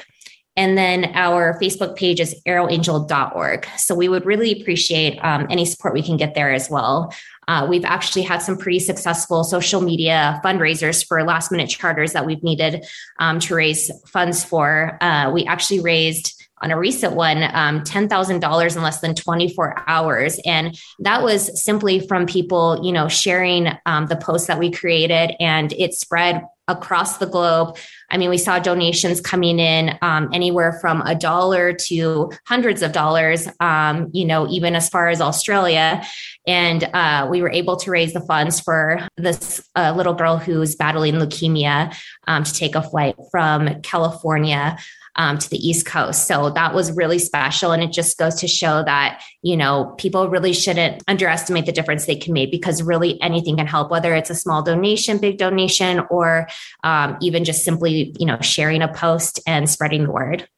And 0.57 0.79
then 0.79 1.11
our 1.15 1.59
Facebook 1.61 1.97
page 1.97 2.21
is 2.21 2.41
aeroangel.org. 2.47 3.67
So 3.77 3.95
we 3.95 4.09
would 4.09 4.25
really 4.25 4.53
appreciate 4.53 5.19
um, 5.19 5.49
any 5.51 5.65
support 5.65 5.95
we 5.95 6.03
can 6.03 6.17
get 6.17 6.35
there 6.35 6.53
as 6.53 6.71
well. 6.71 7.13
Uh, 7.49 7.67
we've 7.69 7.85
actually 7.85 8.23
had 8.23 8.39
some 8.39 8.57
pretty 8.57 8.79
successful 8.79 9.45
social 9.45 9.81
media 9.81 10.41
fundraisers 10.45 11.05
for 11.07 11.23
last 11.25 11.51
minute 11.51 11.69
charters 11.69 12.13
that 12.13 12.25
we've 12.25 12.43
needed 12.43 12.87
um, 13.19 13.41
to 13.41 13.55
raise 13.55 13.91
funds 14.09 14.45
for. 14.45 14.97
Uh, 15.01 15.31
we 15.33 15.45
actually 15.45 15.81
raised 15.81 16.44
on 16.65 16.71
a 16.71 16.79
recent 16.79 17.13
one 17.15 17.43
um, 17.53 17.83
$10,000 17.83 18.77
in 18.77 18.83
less 18.83 19.01
than 19.01 19.15
24 19.15 19.85
hours. 19.87 20.41
And 20.47 20.77
that 21.01 21.23
was 21.23 21.63
simply 21.63 22.01
from 22.01 22.25
people, 22.25 22.81
you 22.83 22.91
know, 22.91 23.07
sharing 23.07 23.69
um, 23.85 24.07
the 24.07 24.17
posts 24.17 24.47
that 24.49 24.59
we 24.59 24.71
created 24.71 25.37
and 25.39 25.75
it 25.75 25.93
spread 25.93 26.43
across 26.67 27.19
the 27.19 27.27
globe. 27.27 27.77
I 28.11 28.17
mean, 28.17 28.31
we 28.31 28.39
saw 28.39 28.59
donations 28.59 29.21
coming 29.21 29.59
in 29.59 29.99
um, 30.01 30.31
anywhere 30.33 30.73
from 30.81 31.03
a 31.03 31.15
dollar 31.15 31.75
to 31.75 32.33
hundreds 32.47 32.81
of 32.81 32.93
dollars, 32.93 33.47
um, 33.61 34.09
you 34.15 34.25
know, 34.25 34.49
even 34.49 34.75
as 34.75 34.89
far 34.89 35.11
as 35.11 35.21
Australia. 35.21 36.03
And 36.47 36.85
uh, 36.85 37.29
we 37.31 37.43
were 37.43 37.51
able 37.51 37.77
to 37.77 37.91
raise 37.91 38.15
the 38.15 38.23
funds 38.23 38.61
for 38.61 39.07
this 39.19 39.63
uh, 39.77 39.93
little 39.95 40.15
girl 40.15 40.39
who's 40.39 40.75
battling 40.75 41.17
leukemia 41.17 41.95
um, 42.27 42.45
to 42.45 42.53
take 42.55 42.75
a 42.75 42.83
flight 42.83 43.17
from 43.31 43.83
California 43.83 44.79
um, 45.17 45.39
to 45.39 45.49
the 45.51 45.57
East 45.57 45.87
Coast. 45.87 46.27
So 46.27 46.51
that 46.51 46.75
was 46.75 46.93
really 46.93 47.19
special. 47.19 47.73
And 47.73 47.83
it 47.83 47.93
just 47.93 48.19
goes 48.19 48.37
to 48.37 48.49
show 48.49 48.83
that, 48.85 49.23
you 49.43 49.57
know, 49.57 49.95
people 49.99 50.29
really 50.29 50.53
shouldn't 50.53 51.03
underestimate 51.09 51.67
the 51.67 51.73
difference 51.73 52.07
they 52.07 52.17
can 52.17 52.33
make 52.33 52.51
because 52.51 52.83
really 52.83 53.21
anything 53.23 53.57
can 53.57 53.67
help, 53.67 53.91
whether 53.91 54.15
it's 54.15 54.31
a 54.31 54.35
small 54.35 54.63
donation, 54.63 55.19
big 55.19 55.39
donation, 55.39 56.01
or 56.11 56.49
um, 56.83 57.17
even 57.21 57.45
just 57.45 57.65
simply, 57.65 58.15
you 58.19 58.27
know, 58.27 58.41
sharing 58.41 58.83
a 58.83 58.93
post 58.93 59.41
and 59.47 59.69
spreading 59.69 60.05
the 60.05 60.11
word. 60.11 60.49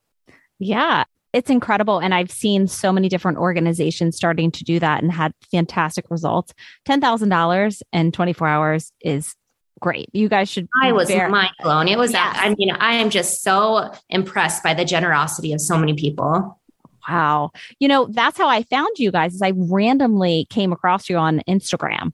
Yeah, 0.58 1.04
it's 1.32 1.50
incredible. 1.50 1.99
And 1.99 2.14
I've 2.14 2.30
seen 2.30 2.66
so 2.66 2.92
many 2.92 3.10
different 3.10 3.36
organizations 3.36 4.16
starting 4.16 4.50
to 4.52 4.64
do 4.64 4.80
that 4.80 5.02
and 5.02 5.12
had 5.12 5.34
fantastic 5.50 6.06
results. 6.10 6.54
$10,000 6.88 7.82
in 7.92 8.12
24 8.12 8.49
hours 8.49 8.92
is 9.02 9.34
great. 9.80 10.08
You 10.12 10.28
guys 10.28 10.49
should. 10.49 10.69
I 10.82 10.93
was 10.93 11.08
bear- 11.08 11.28
mind 11.28 11.52
blown. 11.62 11.89
It 11.89 11.99
was, 11.99 12.12
yes. 12.12 12.36
I 12.39 12.54
mean, 12.56 12.71
I 12.71 12.95
am 12.95 13.10
just 13.10 13.43
so 13.43 13.93
impressed 14.08 14.62
by 14.62 14.75
the 14.75 14.84
generosity 14.84 15.52
of 15.52 15.60
so 15.60 15.76
many 15.76 15.95
people. 15.95 16.60
Wow. 17.08 17.52
You 17.78 17.89
know, 17.89 18.06
that's 18.10 18.36
how 18.36 18.49
I 18.49 18.62
found 18.65 18.99
you 18.99 19.12
guys 19.12 19.34
is 19.34 19.43
I 19.43 19.52
randomly 19.54 20.47
came 20.50 20.73
across 20.73 21.08
you 21.08 21.17
on 21.17 21.41
Instagram. 21.49 22.12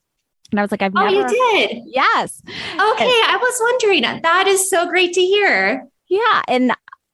And 0.51 0.61
I 0.61 0.63
was 0.63 0.71
like, 0.71 0.83
I've 0.83 0.93
never. 0.93 1.09
oh, 1.09 1.11
you 1.11 1.27
did? 1.29 1.83
Yes. 1.87 2.43
Okay. 2.47 2.59
And, 2.77 2.85
I 2.85 3.39
was 3.41 3.59
wondering. 3.61 4.03
That 4.03 4.47
is 4.47 4.69
so 4.69 4.87
great 4.87 5.15
to 5.15 5.21
hear. 5.23 5.89
Yeah. 6.09 6.43
And 6.47 6.73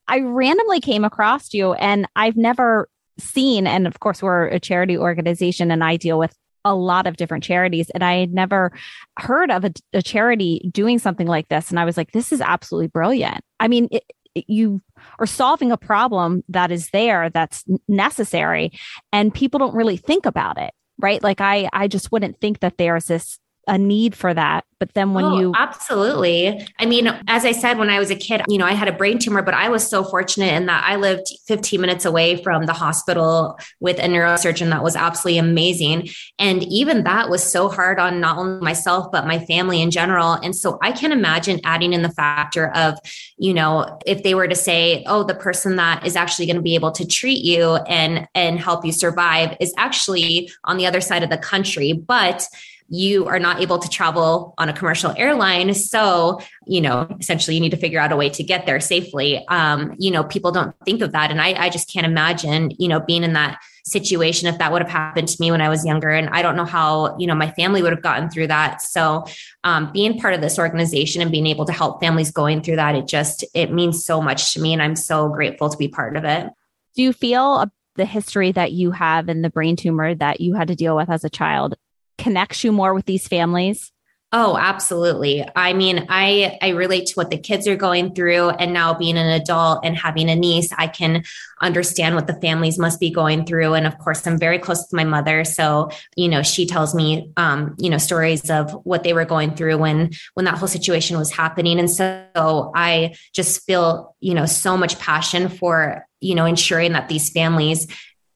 I 0.09 0.21
randomly 0.21 0.81
came 0.81 1.05
across 1.05 1.55
you 1.55 1.75
and 1.75 2.09
I've 2.17 2.37
never 2.37 2.89
seen, 3.19 3.67
and 3.67 3.87
of 3.87 4.01
course, 4.01 4.23
we're 4.23 4.47
a 4.47 4.59
charity 4.59 4.97
organization 4.97 5.71
and 5.71 5.85
I 5.85 5.97
deal 5.97 6.19
with 6.19 6.35
a 6.64 6.75
lot 6.75 7.07
of 7.07 7.16
different 7.16 7.44
charities 7.44 7.90
and 7.90 8.05
I 8.05 8.18
had 8.18 8.33
never 8.33 8.73
heard 9.18 9.51
of 9.51 9.64
a, 9.64 9.73
a, 9.92 10.03
charity 10.03 10.68
doing 10.73 10.99
something 10.99 11.27
like 11.27 11.49
this. 11.49 11.71
And 11.71 11.79
I 11.79 11.85
was 11.85 11.97
like, 11.97 12.12
this 12.12 12.33
is 12.33 12.40
absolutely 12.40 12.88
brilliant. 12.88 13.40
I 13.61 13.68
mean, 13.68 13.88
it, 13.90 14.05
you 14.35 14.81
are 15.18 15.27
solving 15.27 15.73
a 15.73 15.77
problem 15.77 16.44
that 16.49 16.71
is 16.71 16.90
there 16.90 17.31
that's 17.31 17.64
necessary 17.88 18.73
and 19.12 19.35
people 19.35 19.59
don't 19.59 19.75
really 19.75 19.97
think 19.97 20.27
about 20.27 20.59
it 20.59 20.73
right 20.99 21.23
like 21.23 21.40
i 21.40 21.68
i 21.73 21.88
just 21.88 22.12
wouldn't 22.12 22.40
think 22.40 22.61
that 22.61 22.77
there's 22.79 23.07
this 23.07 23.38
a 23.69 23.79
need 23.79 24.17
for 24.17 24.35
that. 24.35 24.65
But 24.81 24.95
then 24.95 25.13
when 25.13 25.25
oh, 25.25 25.41
you 25.41 25.53
absolutely, 25.57 26.65
I 26.79 26.87
mean, 26.87 27.09
as 27.27 27.45
I 27.45 27.51
said, 27.51 27.79
when 27.79 27.91
I 27.91 27.99
was 27.99 28.13
a 28.13 28.15
kid, 28.17 28.43
you 28.49 28.59
know, 28.59 28.65
I 28.65 28.73
had 28.73 28.87
a 28.87 28.93
brain 28.93 29.19
tumor, 29.19 29.43
but 29.43 29.55
I 29.55 29.69
was 29.69 29.85
so 29.85 30.05
fortunate 30.05 30.53
in 30.53 30.67
that 30.67 30.85
I 30.87 30.95
lived 30.95 31.27
15 31.49 31.81
minutes 31.81 32.05
away 32.05 32.41
from 32.45 32.67
the 32.67 32.73
hospital 32.73 33.59
with 33.81 33.99
a 33.99 34.03
neurosurgeon 34.03 34.71
that 34.71 34.85
was 34.85 34.95
absolutely 34.95 35.39
amazing. 35.39 36.11
And 36.39 36.63
even 36.63 37.03
that 37.05 37.29
was 37.29 37.43
so 37.43 37.69
hard 37.69 37.99
on 37.99 38.21
not 38.21 38.39
only 38.39 38.61
myself, 38.61 39.11
but 39.11 39.27
my 39.27 39.45
family 39.47 39.83
in 39.83 39.91
general. 39.91 40.35
And 40.35 40.55
so 40.55 40.79
I 40.81 40.93
can 40.93 41.11
imagine 41.11 41.61
adding 41.65 41.93
in 41.93 42.03
the 42.03 42.11
factor 42.11 42.69
of, 42.69 42.99
you 43.37 43.53
know, 43.53 43.99
if 44.07 44.23
they 44.23 44.37
were 44.37 44.47
to 44.47 44.55
say, 44.55 45.03
oh, 45.09 45.25
the 45.25 45.35
person 45.35 45.75
that 45.77 46.07
is 46.07 46.15
actually 46.15 46.47
going 46.47 46.57
to 46.57 46.63
be 46.63 46.77
able 46.77 46.93
to 46.93 47.07
treat 47.07 47.45
you 47.45 47.75
and 47.89 48.29
and 48.37 48.61
help 48.61 48.85
you 48.85 48.93
survive 48.93 49.57
is 49.59 49.75
actually 49.77 50.53
on 50.63 50.77
the 50.77 50.87
other 50.87 51.01
side 51.01 51.25
of 51.25 51.31
the 51.31 51.39
country. 51.39 51.93
But 51.93 52.47
you 52.88 53.27
are 53.27 53.38
not 53.38 53.61
able 53.61 53.79
to 53.79 53.88
travel 53.88 54.55
on 54.59 54.68
a 54.68 54.72
commercial 54.72 55.14
airline. 55.16 55.74
So, 55.74 56.40
you 56.66 56.81
know, 56.81 57.07
essentially 57.20 57.55
you 57.55 57.61
need 57.61 57.70
to 57.70 57.77
figure 57.77 58.01
out 58.01 58.12
a 58.12 58.16
way 58.16 58.31
to 58.31 58.42
get 58.42 58.66
there 58.66 58.81
safely. 58.81 59.46
Um, 59.48 59.94
you 59.98 60.11
know, 60.11 60.24
people 60.24 60.53
don't 60.53 60.74
think 60.85 61.03
of 61.03 61.12
that. 61.12 61.31
And 61.31 61.40
I, 61.40 61.53
I 61.55 61.68
just 61.68 61.92
can't 61.92 62.07
imagine, 62.07 62.72
you 62.79 62.88
know, 62.88 63.01
being 63.01 63.24
in 63.24 63.35
that 63.35 63.61
situation 63.85 64.48
if 64.48 64.59
that 64.59 64.72
would 64.72 64.83
have 64.83 64.90
happened 64.90 65.29
to 65.29 65.37
me 65.40 65.51
when 65.51 65.61
I 65.61 65.68
was 65.68 65.85
younger. 65.85 66.11
And 66.11 66.29
I 66.31 66.42
don't 66.42 66.57
know 66.57 66.64
how, 66.64 67.16
you 67.18 67.27
know, 67.27 67.35
my 67.35 67.51
family 67.53 67.83
would 67.83 67.92
have 67.92 68.03
gotten 68.03 68.31
through 68.31 68.48
that. 68.48 68.83
So 68.83 69.24
um, 69.64 69.90
being 69.92 70.18
part 70.18 70.35
of 70.35 70.40
this 70.40 70.59
organization 70.59 71.22
and 71.22 71.31
being 71.31 71.46
able 71.46 71.64
to 71.66 71.72
help 71.72 72.01
families 72.01 72.31
going 72.31 72.62
through 72.62 72.77
that, 72.77 72.94
it 72.94 73.07
just, 73.07 73.44
it 73.55 73.72
means 73.72 74.05
so 74.05 74.20
much 74.20 74.55
to 74.55 74.61
me. 74.61 74.72
And 74.72 74.83
I'm 74.83 74.96
so 74.96 75.29
grateful 75.29 75.68
to 75.68 75.77
be 75.77 75.88
part 75.88 76.16
of 76.16 76.24
it. 76.24 76.48
Do 76.96 77.03
you 77.03 77.12
feel 77.12 77.66
the 77.96 78.05
history 78.05 78.53
that 78.53 78.72
you 78.72 78.92
have 78.92 79.29
and 79.29 79.44
the 79.44 79.51
brain 79.51 79.77
tumor 79.77 80.14
that 80.14 80.40
you 80.40 80.55
had 80.55 80.68
to 80.68 80.77
deal 80.77 80.96
with 80.96 81.11
as 81.11 81.24
a 81.24 81.31
child 81.31 81.74
connects 82.19 82.65
you 82.65 82.73
more 82.73 82.93
with 82.93 83.07
these 83.07 83.27
families? 83.27 83.93
Oh, 84.31 84.59
absolutely. 84.59 85.43
I 85.57 85.73
mean, 85.73 86.05
I 86.11 86.59
I 86.61 86.69
relate 86.71 87.07
to 87.07 87.15
what 87.15 87.31
the 87.31 87.39
kids 87.39 87.67
are 87.67 87.77
going 87.77 88.15
through 88.15 88.51
and 88.51 88.75
now 88.75 88.93
being 88.93 89.17
an 89.17 89.27
adult 89.27 89.87
and 89.87 89.97
having 89.97 90.29
a 90.29 90.35
niece, 90.35 90.69
I 90.77 90.87
can 90.87 91.25
understand 91.63 92.15
what 92.15 92.27
the 92.27 92.35
families 92.35 92.79
must 92.79 93.01
be 93.01 93.11
going 93.11 93.47
through 93.47 93.73
and 93.73 93.87
of 93.87 93.99
course 93.99 94.27
I'm 94.27 94.39
very 94.39 94.59
close 94.59 94.87
to 94.87 94.97
my 94.97 95.05
mother, 95.05 95.45
so 95.45 95.89
you 96.15 96.29
know, 96.29 96.43
she 96.43 96.67
tells 96.67 96.95
me 96.95 97.33
um, 97.39 97.75
you 97.79 97.89
know, 97.89 97.97
stories 97.97 98.51
of 98.51 98.71
what 98.85 99.03
they 99.03 99.15
were 99.15 99.25
going 99.25 99.55
through 99.55 99.79
when 99.79 100.11
when 100.35 100.45
that 100.45 100.59
whole 100.59 100.69
situation 100.69 101.17
was 101.17 101.33
happening 101.33 101.79
and 101.79 101.91
so 101.91 102.71
I 102.77 103.15
just 103.33 103.65
feel, 103.65 104.15
you 104.21 104.35
know, 104.35 104.45
so 104.45 104.77
much 104.77 104.99
passion 104.99 105.49
for 105.49 106.07
you 106.21 106.35
know 106.35 106.45
ensuring 106.45 106.93
that 106.93 107.09
these 107.09 107.31
families 107.31 107.87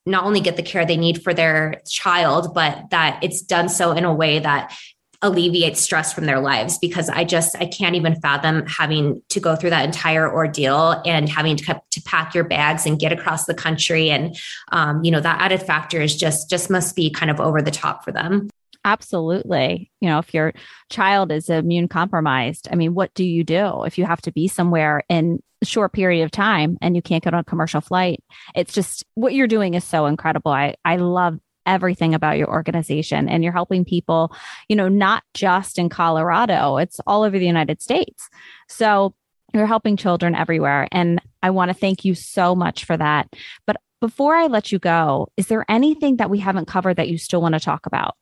not 0.07 0.25
only 0.25 0.41
get 0.41 0.57
the 0.57 0.63
care 0.63 0.85
they 0.85 0.97
need 0.97 1.23
for 1.23 1.33
their 1.33 1.81
child, 1.89 2.55
but 2.55 2.91
that 2.91 3.21
it's 3.23 3.43
done 3.43 3.69
so 3.69 3.93
in 3.93 4.05
a 4.05 4.13
way 4.13 4.39
that 4.39 4.77
alleviates 5.23 5.81
stress 5.81 6.13
from 6.13 6.27
their 6.27 6.41
lives 6.41 6.79
because 6.79 7.09
I 7.09 7.23
just 7.23 7.57
I 7.57 7.67
can't 7.67 7.95
even 7.95 8.21
fathom 8.21 8.67
having 8.67 9.23
to 9.29 9.39
go 9.39 9.55
through 9.55 9.71
that 9.71 9.85
entire 9.85 10.31
ordeal 10.31 11.01
and 11.07 11.29
having 11.29 11.57
to, 11.59 11.81
to 11.91 12.03
pack 12.03 12.35
your 12.35 12.43
bags 12.43 12.87
and 12.87 12.99
get 12.99 13.13
across 13.13 13.45
the 13.45 13.55
country 13.55 14.11
and 14.11 14.37
um, 14.73 15.05
you 15.05 15.13
know 15.13 15.21
that 15.21 15.41
added 15.41 15.63
factor 15.63 16.01
is 16.01 16.17
just 16.17 16.51
just 16.51 16.71
must 16.71 16.97
be 16.97 17.09
kind 17.09 17.31
of 17.31 17.41
over 17.41 17.63
the 17.63 17.71
top 17.71 18.05
for 18.05 18.11
them. 18.11 18.51
Absolutely. 18.85 19.91
You 20.01 20.09
know, 20.09 20.19
if 20.19 20.35
your 20.35 20.53
child 20.91 21.31
is 21.31 21.49
immune 21.49 21.89
compromised, 21.89 22.69
I 22.71 22.75
mean, 22.75 22.95
what 22.95 23.15
do 23.15 23.25
you 23.25 23.45
do 23.45 23.85
if 23.85 23.97
you 23.97 24.05
have 24.05 24.23
to 24.23 24.33
be 24.33 24.49
somewhere 24.49 25.05
in 25.09 25.41
a 25.61 25.65
short 25.65 25.93
period 25.93 26.25
of 26.25 26.33
time 26.33 26.79
and 26.83 26.97
you 26.97 27.03
can't 27.03 27.23
get 27.23 27.33
on 27.33 27.41
a 27.41 27.45
commercial 27.45 27.81
flight? 27.81 28.23
It's 28.57 28.73
just 28.73 29.05
what 29.15 29.35
you're 29.35 29.47
doing 29.47 29.75
is 29.75 29.85
so 29.85 30.07
incredible. 30.07 30.51
I, 30.51 30.75
I 30.85 30.97
love 30.97 31.39
everything 31.65 32.13
about 32.13 32.39
your 32.39 32.51
organization 32.51 33.29
and 33.29 33.45
you're 33.45 33.53
helping 33.53 33.85
people, 33.85 34.35
you 34.69 34.75
know, 34.75 34.89
not 34.89 35.23
just 35.33 35.79
in 35.79 35.89
Colorado, 35.89 36.77
it's 36.79 36.99
all 37.07 37.23
over 37.23 37.39
the 37.39 37.47
United 37.47 37.81
States. 37.81 38.29
So 38.69 39.15
you're 39.55 39.67
helping 39.67 39.97
children 39.97 40.35
everywhere. 40.35 40.89
And 40.91 41.21
I 41.41 41.51
want 41.51 41.69
to 41.69 41.75
thank 41.75 42.05
you 42.05 42.17
so 42.17 42.57
much 42.57 42.85
for 42.85 42.97
that. 42.97 43.29
But 43.67 43.77
before 44.01 44.35
I 44.35 44.47
let 44.47 44.73
you 44.73 44.81
go, 44.81 45.29
is 45.37 45.47
there 45.47 45.65
anything 45.69 46.17
that 46.17 46.31
we 46.31 46.41
haven't 46.41 46.67
covered 46.67 46.97
that 46.97 47.09
you 47.09 47.19
still 47.19 47.41
want 47.41 47.55
to 47.55 47.61
talk 47.61 47.87
about? 47.87 48.17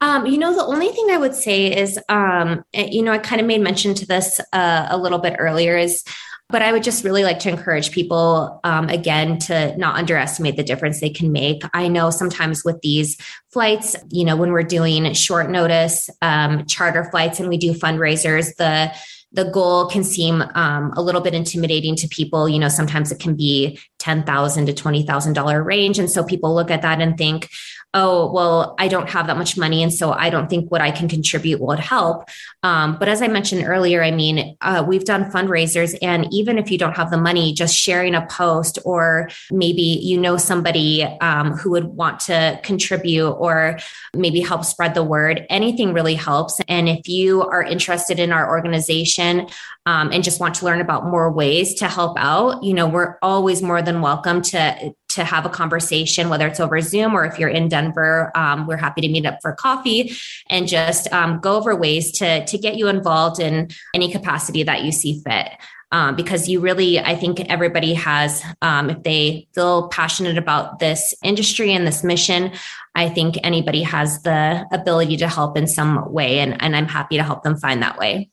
Um, 0.00 0.26
you 0.26 0.38
know, 0.38 0.54
the 0.54 0.64
only 0.64 0.88
thing 0.88 1.08
I 1.10 1.18
would 1.18 1.34
say 1.34 1.76
is, 1.76 1.98
um, 2.08 2.64
eh, 2.72 2.88
you 2.90 3.02
know, 3.02 3.12
I 3.12 3.18
kind 3.18 3.40
of 3.40 3.46
made 3.46 3.60
mention 3.60 3.94
to 3.94 4.06
this 4.06 4.40
uh, 4.52 4.86
a 4.90 4.96
little 4.96 5.18
bit 5.18 5.36
earlier 5.38 5.76
is, 5.76 6.04
but 6.48 6.62
I 6.62 6.72
would 6.72 6.82
just 6.82 7.04
really 7.04 7.24
like 7.24 7.40
to 7.40 7.50
encourage 7.50 7.90
people, 7.90 8.60
um, 8.64 8.88
again, 8.88 9.38
to 9.40 9.76
not 9.76 9.96
underestimate 9.96 10.56
the 10.56 10.62
difference 10.62 11.00
they 11.00 11.10
can 11.10 11.30
make. 11.30 11.62
I 11.74 11.88
know 11.88 12.10
sometimes 12.10 12.64
with 12.64 12.80
these 12.80 13.18
flights, 13.52 13.96
you 14.10 14.24
know, 14.24 14.36
when 14.36 14.52
we're 14.52 14.62
doing 14.62 15.12
short 15.12 15.50
notice 15.50 16.08
um, 16.22 16.64
charter 16.66 17.04
flights 17.10 17.40
and 17.40 17.48
we 17.48 17.58
do 17.58 17.74
fundraisers, 17.74 18.54
the 18.56 18.94
the 19.32 19.44
goal 19.50 19.88
can 19.88 20.04
seem 20.04 20.42
um, 20.54 20.92
a 20.96 21.02
little 21.02 21.20
bit 21.20 21.34
intimidating 21.34 21.94
to 21.96 22.08
people. 22.08 22.48
You 22.48 22.58
know, 22.58 22.68
sometimes 22.68 23.12
it 23.12 23.20
can 23.20 23.36
be 23.36 23.78
ten 23.98 24.22
thousand 24.22 24.66
to 24.66 24.72
twenty 24.72 25.02
thousand 25.02 25.34
dollar 25.34 25.62
range, 25.62 25.98
and 25.98 26.10
so 26.10 26.24
people 26.24 26.54
look 26.54 26.70
at 26.70 26.82
that 26.82 27.00
and 27.00 27.18
think, 27.18 27.50
oh, 27.94 28.30
well, 28.30 28.74
I 28.78 28.88
don't 28.88 29.08
have 29.08 29.28
that 29.28 29.38
much 29.38 29.56
money. 29.56 29.82
And 29.82 29.92
so 29.92 30.12
I 30.12 30.28
don't 30.28 30.50
think 30.50 30.70
what 30.70 30.82
I 30.82 30.90
can 30.90 31.08
contribute 31.08 31.60
would 31.60 31.80
help. 31.80 32.28
Um, 32.62 32.98
but 32.98 33.08
as 33.08 33.22
I 33.22 33.28
mentioned 33.28 33.64
earlier, 33.66 34.02
I 34.02 34.10
mean, 34.10 34.56
uh, 34.60 34.84
we've 34.86 35.04
done 35.04 35.30
fundraisers. 35.30 35.96
And 36.02 36.26
even 36.30 36.58
if 36.58 36.70
you 36.70 36.76
don't 36.76 36.96
have 36.96 37.10
the 37.10 37.16
money, 37.16 37.54
just 37.54 37.74
sharing 37.74 38.14
a 38.14 38.26
post 38.26 38.78
or 38.84 39.30
maybe 39.50 39.82
you 39.82 40.18
know 40.18 40.36
somebody 40.36 41.04
um, 41.04 41.52
who 41.52 41.70
would 41.70 41.86
want 41.86 42.20
to 42.20 42.60
contribute 42.62 43.30
or 43.32 43.78
maybe 44.14 44.40
help 44.40 44.64
spread 44.64 44.94
the 44.94 45.02
word, 45.02 45.46
anything 45.48 45.94
really 45.94 46.14
helps. 46.14 46.60
And 46.68 46.88
if 46.90 47.08
you 47.08 47.42
are 47.42 47.62
interested 47.62 48.18
in 48.18 48.32
our 48.32 48.50
organization 48.50 49.46
um, 49.86 50.12
and 50.12 50.22
just 50.22 50.40
want 50.40 50.56
to 50.56 50.66
learn 50.66 50.82
about 50.82 51.06
more 51.06 51.32
ways 51.32 51.74
to 51.76 51.88
help 51.88 52.18
out, 52.18 52.62
you 52.62 52.74
know, 52.74 52.86
we're 52.86 53.16
always 53.22 53.62
more 53.62 53.80
than 53.80 54.02
welcome 54.02 54.42
to 54.42 54.92
to 55.08 55.24
have 55.24 55.46
a 55.46 55.48
conversation, 55.48 56.28
whether 56.28 56.46
it's 56.46 56.60
over 56.60 56.80
Zoom 56.80 57.14
or 57.14 57.24
if 57.24 57.38
you're 57.38 57.48
in 57.48 57.68
Denver, 57.68 58.30
um, 58.34 58.66
we're 58.66 58.76
happy 58.76 59.00
to 59.00 59.08
meet 59.08 59.26
up 59.26 59.38
for 59.40 59.52
coffee 59.52 60.12
and 60.50 60.68
just 60.68 61.10
um, 61.12 61.40
go 61.40 61.56
over 61.56 61.74
ways 61.74 62.12
to, 62.12 62.44
to 62.44 62.58
get 62.58 62.76
you 62.76 62.88
involved 62.88 63.40
in 63.40 63.68
any 63.94 64.10
capacity 64.12 64.62
that 64.62 64.82
you 64.82 64.92
see 64.92 65.20
fit. 65.26 65.48
Um, 65.90 66.16
because 66.16 66.50
you 66.50 66.60
really, 66.60 67.00
I 67.00 67.16
think 67.16 67.40
everybody 67.40 67.94
has, 67.94 68.44
um, 68.60 68.90
if 68.90 69.02
they 69.04 69.48
feel 69.54 69.88
passionate 69.88 70.36
about 70.36 70.80
this 70.80 71.14
industry 71.24 71.72
and 71.72 71.86
this 71.86 72.04
mission, 72.04 72.52
I 72.94 73.08
think 73.08 73.38
anybody 73.42 73.82
has 73.84 74.22
the 74.22 74.66
ability 74.70 75.16
to 75.16 75.28
help 75.28 75.56
in 75.56 75.66
some 75.66 76.12
way. 76.12 76.40
And, 76.40 76.60
and 76.60 76.76
I'm 76.76 76.88
happy 76.88 77.16
to 77.16 77.22
help 77.22 77.42
them 77.42 77.56
find 77.56 77.82
that 77.82 77.96
way. 77.96 78.28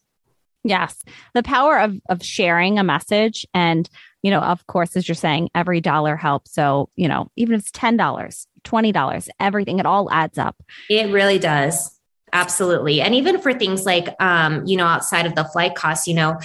Yes. 0.65 1.01
The 1.33 1.43
power 1.43 1.79
of, 1.79 2.01
of 2.09 2.23
sharing 2.23 2.77
a 2.77 2.83
message 2.83 3.45
and 3.53 3.87
you 4.25 4.31
know, 4.31 4.39
of 4.39 4.65
course, 4.65 4.95
as 4.95 5.07
you're 5.07 5.13
saying, 5.13 5.51
every 5.53 5.81
dollar 5.81 6.15
helps. 6.15 6.51
So, 6.51 6.89
you 6.95 7.07
know, 7.07 7.29
even 7.35 7.53
if 7.53 7.61
it's 7.61 7.71
$10, 7.71 8.47
$20, 8.63 9.29
everything, 9.39 9.77
it 9.77 9.85
all 9.85 10.11
adds 10.11 10.39
up. 10.39 10.63
It 10.89 11.11
really 11.11 11.37
does. 11.37 11.95
Absolutely. 12.33 13.01
And 13.01 13.13
even 13.13 13.39
for 13.39 13.53
things 13.53 13.85
like, 13.85 14.09
um, 14.19 14.65
you 14.65 14.77
know, 14.77 14.87
outside 14.87 15.27
of 15.27 15.35
the 15.35 15.43
flight 15.43 15.75
costs, 15.75 16.07
you 16.07 16.15
know, 16.15 16.39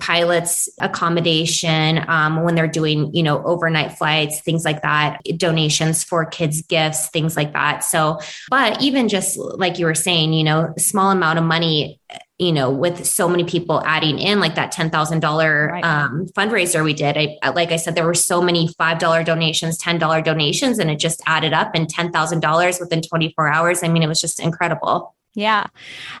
pilots 0.00 0.70
accommodation, 0.80 2.02
um, 2.08 2.44
when 2.44 2.54
they're 2.54 2.66
doing, 2.66 3.14
you 3.14 3.22
know, 3.22 3.44
overnight 3.44 3.98
flights, 3.98 4.40
things 4.40 4.64
like 4.64 4.80
that, 4.80 5.20
donations 5.36 6.02
for 6.02 6.24
kids' 6.24 6.62
gifts, 6.62 7.10
things 7.10 7.36
like 7.36 7.52
that. 7.52 7.84
So, 7.84 8.20
but 8.48 8.80
even 8.80 9.06
just 9.06 9.36
like 9.36 9.78
you 9.78 9.84
were 9.84 9.94
saying, 9.94 10.32
you 10.32 10.44
know, 10.44 10.72
small 10.78 11.10
amount 11.10 11.38
of 11.38 11.44
money 11.44 12.00
you 12.38 12.52
know, 12.52 12.70
with 12.70 13.04
so 13.04 13.28
many 13.28 13.44
people 13.44 13.82
adding 13.84 14.18
in 14.18 14.38
like 14.40 14.54
that 14.54 14.72
$10,000 14.72 15.68
right. 15.68 15.84
um, 15.84 16.26
fundraiser 16.36 16.84
we 16.84 16.94
did, 16.94 17.16
I, 17.16 17.50
like 17.50 17.72
I 17.72 17.76
said, 17.76 17.94
there 17.94 18.06
were 18.06 18.14
so 18.14 18.40
many 18.40 18.68
$5 18.68 19.24
donations, 19.24 19.78
$10 19.78 20.24
donations, 20.24 20.78
and 20.78 20.90
it 20.90 20.98
just 20.98 21.20
added 21.26 21.52
up 21.52 21.72
and 21.74 21.92
$10,000 21.92 22.80
within 22.80 23.02
24 23.02 23.48
hours. 23.48 23.82
I 23.82 23.88
mean, 23.88 24.02
it 24.02 24.08
was 24.08 24.20
just 24.20 24.40
incredible. 24.40 25.14
Yeah. 25.34 25.66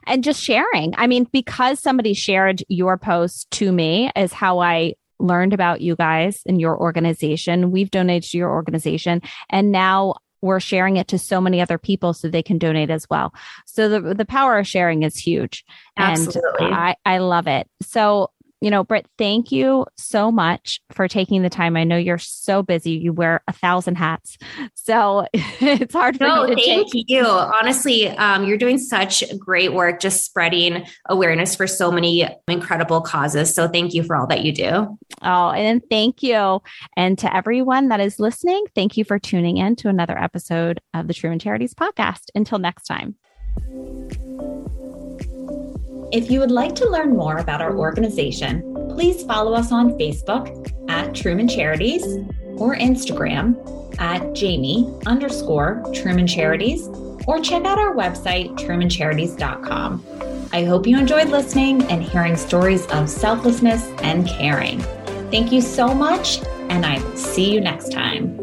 And 0.06 0.22
just 0.22 0.42
sharing. 0.42 0.94
I 0.96 1.06
mean, 1.06 1.26
because 1.32 1.80
somebody 1.80 2.14
shared 2.14 2.62
your 2.68 2.98
post 2.98 3.50
to 3.52 3.72
me 3.72 4.10
is 4.14 4.32
how 4.32 4.58
I 4.58 4.94
learned 5.20 5.52
about 5.52 5.80
you 5.80 5.96
guys 5.96 6.42
and 6.46 6.60
your 6.60 6.78
organization. 6.78 7.70
We've 7.70 7.90
donated 7.90 8.30
to 8.30 8.38
your 8.38 8.50
organization. 8.50 9.22
And 9.50 9.72
now 9.72 10.16
we're 10.40 10.60
sharing 10.60 10.96
it 10.96 11.08
to 11.08 11.18
so 11.18 11.40
many 11.40 11.60
other 11.60 11.78
people 11.78 12.14
so 12.14 12.28
they 12.28 12.42
can 12.42 12.58
donate 12.58 12.90
as 12.90 13.08
well. 13.10 13.34
So 13.66 13.88
the 13.88 14.14
the 14.14 14.24
power 14.24 14.58
of 14.58 14.66
sharing 14.66 15.02
is 15.02 15.16
huge. 15.16 15.64
Absolutely. 15.96 16.66
And 16.66 16.74
I, 16.74 16.96
I 17.04 17.18
love 17.18 17.46
it. 17.46 17.68
So 17.82 18.30
you 18.60 18.70
know, 18.70 18.82
Britt, 18.82 19.06
thank 19.16 19.52
you 19.52 19.86
so 19.96 20.32
much 20.32 20.80
for 20.92 21.06
taking 21.06 21.42
the 21.42 21.50
time. 21.50 21.76
I 21.76 21.84
know 21.84 21.96
you're 21.96 22.18
so 22.18 22.62
busy. 22.62 22.92
You 22.92 23.12
wear 23.12 23.42
a 23.46 23.52
thousand 23.52 23.96
hats. 23.96 24.36
So 24.74 25.26
it's 25.32 25.94
hard 25.94 26.16
for 26.16 26.24
no, 26.24 26.46
you 26.46 26.56
to 26.56 26.62
thank 26.62 26.92
take. 26.92 27.04
you. 27.08 27.24
Honestly, 27.24 28.08
um, 28.08 28.44
you're 28.44 28.58
doing 28.58 28.78
such 28.78 29.22
great 29.38 29.74
work 29.74 30.00
just 30.00 30.24
spreading 30.24 30.86
awareness 31.08 31.54
for 31.54 31.66
so 31.66 31.92
many 31.92 32.26
incredible 32.48 33.00
causes. 33.00 33.54
So 33.54 33.68
thank 33.68 33.94
you 33.94 34.02
for 34.02 34.16
all 34.16 34.26
that 34.26 34.44
you 34.44 34.52
do. 34.52 34.98
Oh, 35.22 35.50
and 35.50 35.82
thank 35.88 36.22
you. 36.22 36.60
And 36.96 37.16
to 37.18 37.34
everyone 37.34 37.88
that 37.88 38.00
is 38.00 38.18
listening, 38.18 38.64
thank 38.74 38.96
you 38.96 39.04
for 39.04 39.18
tuning 39.20 39.58
in 39.58 39.76
to 39.76 39.88
another 39.88 40.18
episode 40.18 40.80
of 40.94 41.06
the 41.06 41.14
Truman 41.14 41.38
Charities 41.38 41.74
podcast. 41.74 42.24
Until 42.34 42.58
next 42.58 42.84
time. 42.84 43.14
If 46.10 46.30
you 46.30 46.40
would 46.40 46.50
like 46.50 46.74
to 46.76 46.88
learn 46.88 47.14
more 47.14 47.36
about 47.36 47.60
our 47.60 47.76
organization, 47.76 48.62
please 48.90 49.24
follow 49.24 49.52
us 49.52 49.72
on 49.72 49.98
Facebook 49.98 50.72
at 50.88 51.14
Truman 51.14 51.46
Charities 51.46 52.02
or 52.56 52.76
Instagram 52.76 53.54
at 54.00 54.32
Jamie 54.34 54.90
underscore 55.04 55.82
Truman 55.92 56.26
Charities 56.26 56.88
or 57.26 57.40
check 57.40 57.66
out 57.66 57.78
our 57.78 57.94
website, 57.94 58.56
trumancharities.com. 58.56 60.48
I 60.50 60.64
hope 60.64 60.86
you 60.86 60.98
enjoyed 60.98 61.28
listening 61.28 61.82
and 61.90 62.02
hearing 62.02 62.36
stories 62.36 62.86
of 62.86 63.10
selflessness 63.10 63.84
and 64.02 64.26
caring. 64.26 64.80
Thank 65.30 65.52
you 65.52 65.60
so 65.60 65.92
much, 65.94 66.40
and 66.70 66.86
I 66.86 67.02
will 67.02 67.16
see 67.18 67.52
you 67.52 67.60
next 67.60 67.92
time. 67.92 68.37